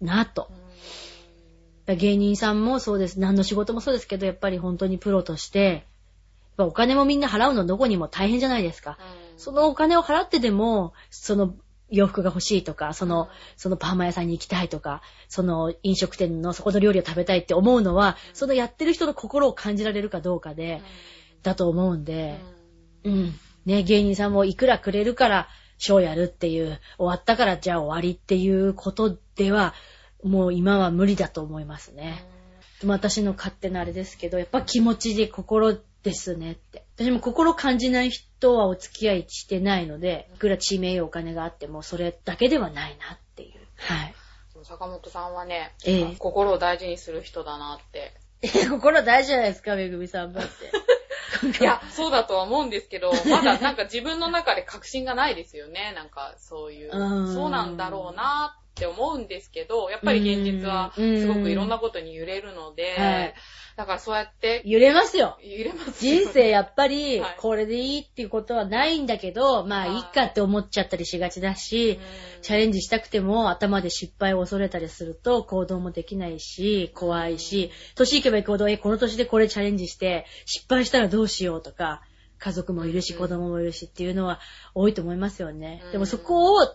[0.00, 0.50] なと。
[1.86, 3.18] 芸人さんもそうです。
[3.18, 5.86] 何の仕事もそうですけど、やっぱり本当にプロとして、
[6.58, 8.98] お金もみんな払うのどこにも大変じゃないですか。
[9.36, 11.54] そのお金を払ってでも、その
[11.90, 20.82] 洋服が欲しいとか、その、そのパーマ屋さんに行きたいとか、その飲食店のそこの料理を食べたいって思うのは、そのやってる人の心を感じられるかどうかで、
[21.42, 22.38] だと思うんで、
[23.04, 23.34] うん。
[23.64, 29.72] ね、芸人さんもいくらくれるから、ショーやるっていう、終わったからじゃあ終わりっていうことでは、
[30.22, 32.26] もう今は無理だと思いますね。
[32.84, 36.84] 私の勝手なあれですけど、やっぱ気持ちで心ですねって。
[36.96, 43.60] 私も心感じない人はお付き合いしてないので、いくら地名お金があっても、それだけではないなっていう。
[43.76, 44.14] はい。
[44.64, 48.12] 坂本さんはね、ええ心を大事にする人だなって。
[48.68, 50.50] 心大事じゃないですか、めぐみさんだって。
[51.60, 55.92] いや、そうだとは思うんですけど、 まだなんか自分の中で確信がないですよね。
[55.94, 57.34] なんかそういう、うん。
[57.34, 63.34] そうなんだろうなって思うんですけど、やっぱり現実はすごくいろんなことに揺れるので、はい
[63.78, 65.38] だからそうやって揺れますよ。
[65.40, 66.22] 揺れますよね。
[66.24, 69.96] 人生やっぱりはい、これでいいっていうことはないんだけど、まあはい。
[69.98, 72.00] いいかって思っちゃったりしがちだし、
[72.36, 72.42] うん。
[72.42, 82.02] チャレンジしたくても頭で失敗を恐れたりすると行動もできないし、怖いし、年いけばいくほど、え、この年でこれチャレンジして、失敗したらどうしようとか、
[82.40, 83.20] 家族もいるし、うん。
[83.20, 84.40] 子供もいるしっていうのは
[84.74, 85.82] 多いと思いますよね。
[85.86, 85.92] うん。
[85.92, 86.66] でもそこを、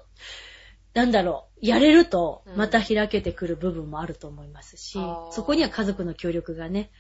[0.93, 2.57] なんだろう、やれるとうん。
[2.57, 5.31] また開けてくる部分もあると思いますし、あー。
[5.31, 6.91] そこには家族の協力がね、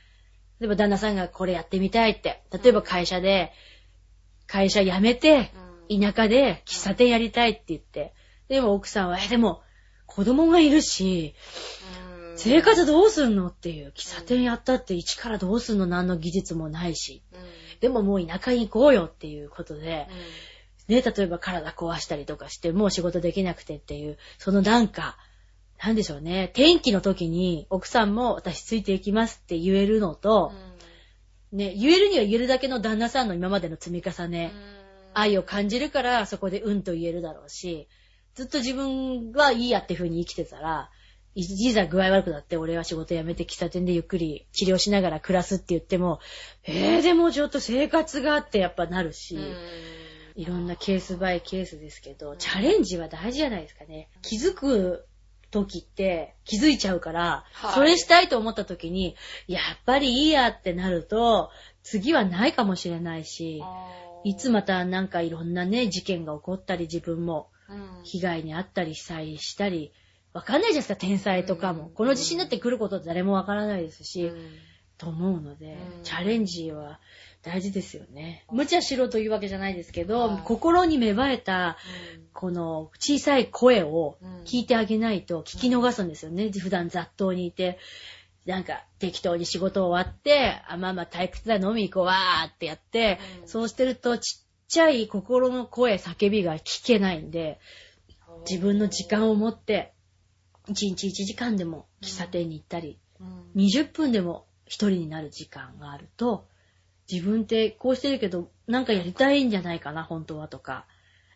[0.59, 3.51] 例えば旦那さんがこれやってみたいって、例えば会社で、
[4.47, 5.51] 会社辞めて、
[5.89, 6.01] うん。
[6.01, 8.13] 田舎で喫茶店やりたいって言って、
[8.47, 9.61] でも奥さんは、え、でも
[10.05, 11.35] 子供がいるし、
[12.29, 12.37] うん。
[12.37, 17.39] 生活どうすんのっていう、喫茶店やったって一からどうすんの何の技術もないし、うん。
[17.79, 20.52] でももう田舎に行こうよっていうことで、うん
[20.87, 25.17] ね、例えば体壊したりとかして、もう仕事できなくてっていう、そのなんか、
[25.83, 30.51] なんでしょうね、天気の時に奥さんも私ついていきますって言えるのと、
[31.51, 34.51] ね、言えるには言えるだけの旦那さんの今までの積み重ね、
[35.13, 37.87] 愛を感じるからそこでうんと言えるだろうし、
[38.35, 40.89] ずっと自分はいいやって風に生きてたら、
[41.35, 46.19] いいざ具合悪くなって俺は仕事辞めて喫茶店でゆっくり治療しながら暮らすって言っても、
[46.63, 49.53] えー、でもちょっと生活があってやっぱなるし、うん
[50.35, 54.09] いろんなケースバイケースですけど、チャレンジは大事じゃないですかね。
[54.21, 55.05] 気づく
[55.51, 57.73] 時って気づいちゃうから、はい。
[57.73, 59.15] それしたいと思った時に、
[59.47, 61.51] やっぱりいいやってなると、
[61.83, 63.61] 次はないかもしれないし、
[64.23, 68.03] いつまたなんかいろんなね、事件が起こったり自分もうん。
[68.03, 69.93] 被害に遭ったり被災したり、
[70.33, 71.87] わかんないじゃないですか、天災とかも。
[71.87, 71.89] うん。
[71.91, 74.51] この地震だって来ること誰もわからないですし、うん。
[74.97, 76.03] と思うので、うん。
[76.03, 76.99] チャレンジは
[77.43, 78.45] 大事ですよね。
[78.51, 80.41] 無茶しろというわけじゃないですけど、はい。
[80.45, 81.77] 心に芽生えた、
[82.33, 86.49] この小さい声を聞いてあげないと聞き逃すんですよね。
[86.49, 87.77] 普段雑踏にいて、
[88.45, 93.47] なんか適当に仕事終わって、あ、まあまあ退屈だ飲み行こうわーってやって、うん。
[93.47, 97.59] そうしてるとちっちゃい心の声、叫びが聞けないんで、
[98.49, 99.93] 自分の時間を持って、
[100.69, 103.51] 1日1時間でも喫茶店に行ったり、うん。
[103.55, 106.47] 20分でも一人になる時間があると、
[107.11, 110.85] 自分ってこうしてるけど、なんかやりたいんじゃないかな、本当はとか、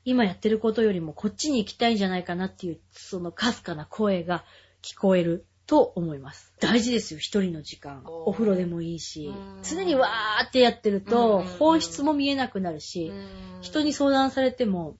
[0.06, 4.46] 今やってることよりもこっちに行きたいんじゃないかなっていう、そのかすかな声が
[4.82, 6.54] 聞こえると思います。
[6.62, 8.04] 大事ですよ、一人の時間。
[8.06, 11.04] お風呂でもいいしうん、常にわーってやってるうん。
[11.04, 13.12] と、本質も見えなくなるし、
[13.62, 14.98] 人に相談されても、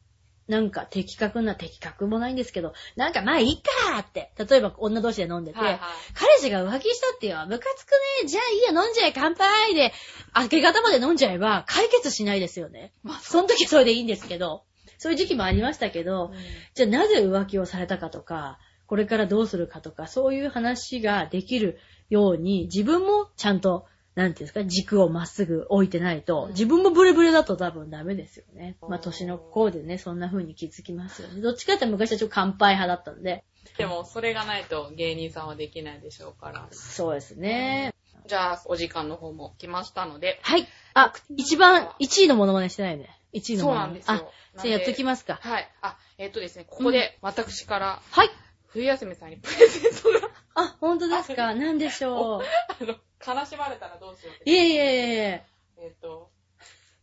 [0.48, 5.80] なんか的確な、的確もないんですけど、なんかまあいいかーって、例えば女同士で飲んでて、はいはい。
[6.14, 7.92] 彼氏が浮気したってよ、ムカつく
[8.24, 9.94] ね、じゃあいいよ、飲んじゃえ、乾杯で、
[10.36, 12.94] 明け方まで飲んじゃえば解決しないですよね。
[13.04, 14.64] まあその時はそれでいいんですけど、
[14.98, 16.32] そういう時期もありましたけど、
[16.76, 21.78] じゃあなぜ浮気をされたかとか、これからどうするかとか、そういう話ができる
[22.10, 23.86] ように、自分もちゃんと、
[24.18, 28.76] なんていうんですか、軸をまっすぐ置いてないと、うん自分もブレブレだと多分ダメですよね。
[28.82, 31.40] うんまあ年の子でね、そんな風に気づきますよね。
[31.40, 33.44] どっちかって昔はちょっと乾杯派だったんで。
[33.78, 36.68] でも、それがないと芸人さんはできないでしょうから。
[36.72, 37.94] そうですね。
[38.26, 40.40] じゃあ、お時間の方も来ましたので。
[40.42, 40.68] はい。
[40.96, 43.20] あ、一番、1位のモノマネしてないね。
[43.34, 43.88] 1位のそうモノマネ。
[43.88, 44.16] なんですよ。
[44.16, 45.38] あ、じゃあやっときますか。
[45.42, 45.72] はい。
[45.82, 48.32] あ、えっ、とですね、ここで私から、はい。
[48.66, 50.30] 冬休みさんにプレゼントが、
[50.60, 51.54] あ、本当ですか？
[51.54, 52.42] 何でしょう？
[52.42, 52.96] あの、
[53.40, 54.50] 悲しまれたらどうしようって。
[54.50, 55.46] いえいえいえ
[55.80, 56.32] えっ、と、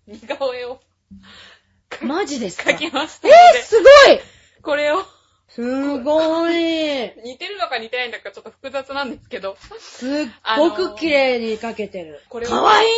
[0.09, 0.81] 似顔絵を。
[2.03, 2.71] マジですか？
[2.71, 4.21] 描きましたえー、すごい
[4.63, 5.05] これを、
[5.49, 10.11] すごい似てるのか似てないのかちょっと複雑なんですけど、すっ
[10.59, 12.21] ごく綺麗に描けてる。
[12.29, 12.89] これをかわいい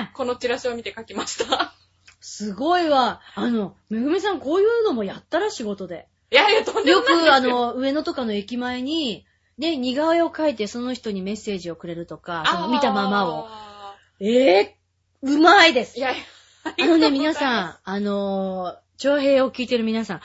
[0.00, 1.72] ねこのチラシを見て描きました。
[2.20, 3.22] すごいわ。
[3.34, 6.06] あの、めぐみさんこういうのもやったら仕事で。
[6.30, 9.24] いやいや、とんでもよないですくあ、の、上野とかの駅前に、
[9.58, 13.46] で、似顔絵を描いてその人にメッセージをくれるとか、その見たままを。
[13.48, 14.78] あええ
[15.22, 16.02] うまいですーい。
[16.02, 16.22] やいや。
[16.64, 20.20] あのね、皆さん、あのー、長平を聞いてる皆さん、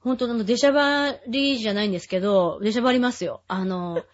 [0.00, 3.42] 本当あの、出しゃばりじゃないんですけど、出しゃばりますよ。
[3.48, 4.04] あのー、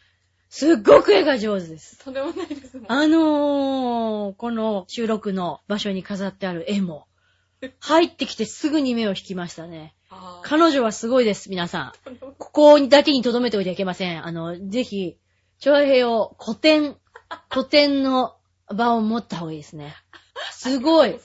[0.50, 1.98] すっごく絵が上手です。
[2.04, 2.92] とんでもないですもん。
[2.92, 7.06] あのー、この収録の場所に飾ってある絵も、
[7.80, 9.94] 入ってきてすぐに目を引きましたね。
[10.42, 11.92] 彼女はすごいです、皆さん。
[12.38, 14.26] ここだけに留めておいてはいけません。
[14.26, 15.16] あの、ぜひ、
[15.58, 16.96] 長平を古典、
[17.50, 18.36] 古典の
[18.68, 19.94] 場を持った方がいいですね。
[20.52, 21.18] すごい。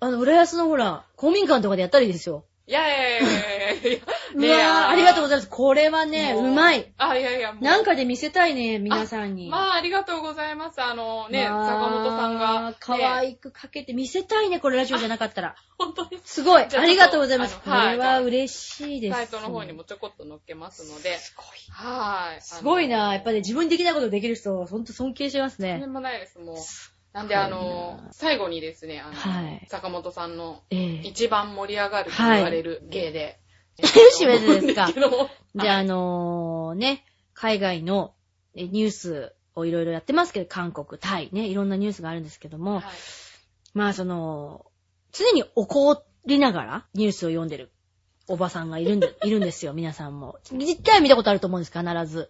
[0.00, 2.44] あの、浦安のほら、公民館とかでやったらいいですよ。
[2.68, 4.88] いやいやいやいやいやいや。
[4.90, 5.48] ありがとうございいます。
[5.48, 6.92] これはね、もうまい。。
[6.98, 9.48] あ、いやいや、もうなんかで見せたいね、皆さんに。
[9.48, 10.82] まあ、ありがとうございます。
[10.82, 12.76] あのね、まあ坂本さんが、ね。
[12.78, 15.54] 可愛くかけて見せたいね、これラジオじゃなかったら。
[15.78, 16.20] 本当に？
[16.24, 16.62] すごい。
[16.62, 17.56] あありがとうございます。
[17.58, 19.16] これは嬉しいです。
[19.16, 21.18] サイトの方にもちょこっと載っけますので。
[21.18, 21.46] すごい。
[21.70, 22.42] はい。
[22.42, 23.14] すごいな。
[23.14, 23.38] やっぱり。
[23.38, 25.86] り自分にできないことできる人、ほんと尊敬しますとんでね。
[25.86, 26.56] もないです、もう。
[27.18, 31.00] なんで、あの、最後にですね、あの、はい坂本さんのええ。
[31.02, 33.40] 一番盛り上がると言われる芸で。
[33.82, 34.92] 締めてですか？
[34.92, 37.04] けどもじゃあ、あのね、
[37.34, 38.14] 海外の
[38.54, 42.84] えニュースをいろいろやってますけど、韓国、タイね、いろんなニュースがあるんですけども、はい
[43.74, 44.64] まあその、
[45.12, 47.72] 常に怒りながらニュースを読んでる
[48.28, 50.38] おばさんがいるんで、 いるんですよ、皆さんも。
[50.52, 52.28] 実態見たことあると思うんです、必ず。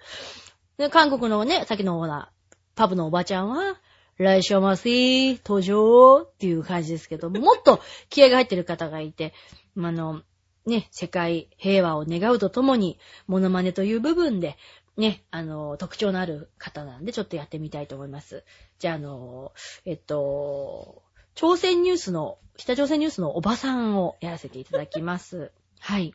[0.78, 2.30] で韓国のね、さっきのほら、
[2.74, 3.78] パブのおばちゃんは、
[4.17, 9.33] 来週まし、登場っていう感じですけども、もっと気合が入ってる方がいて、
[9.77, 10.21] あの、
[10.65, 14.57] ね、世界平和を願うとともに、モノマネという部分で、
[14.97, 18.43] ね、あの、特徴のある方なんで、ちょっとやってみたいと思います。
[18.79, 19.51] じゃあ、あの、
[19.85, 21.03] えっと、
[21.35, 25.51] 朝鮮ニュースの、北朝鮮ニュースのおばさんをやらせていただきます。
[25.79, 26.13] はい。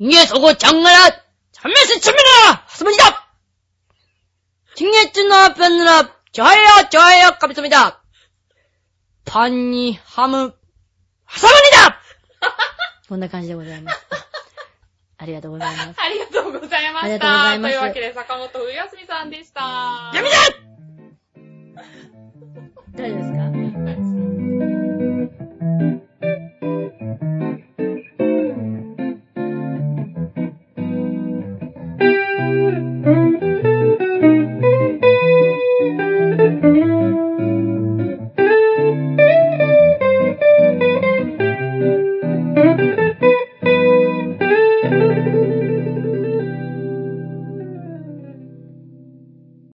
[0.00, 3.32] 이게저거장가라 잠매스참이라 하스문이다
[4.76, 8.01] 칭예준나 편느라 ちょはよちょはよかみつみだ
[9.25, 10.53] パンにハム、
[11.25, 11.99] ハサムにだ
[13.07, 14.07] こんな感じでございます。
[15.17, 15.99] ありがとうございます。
[16.01, 17.55] ありがとうございました。
[17.55, 17.61] とい。
[17.61, 20.11] というわけで、坂本冬休みさんでした。
[20.13, 20.35] やめて
[22.97, 23.43] 大丈夫ですか？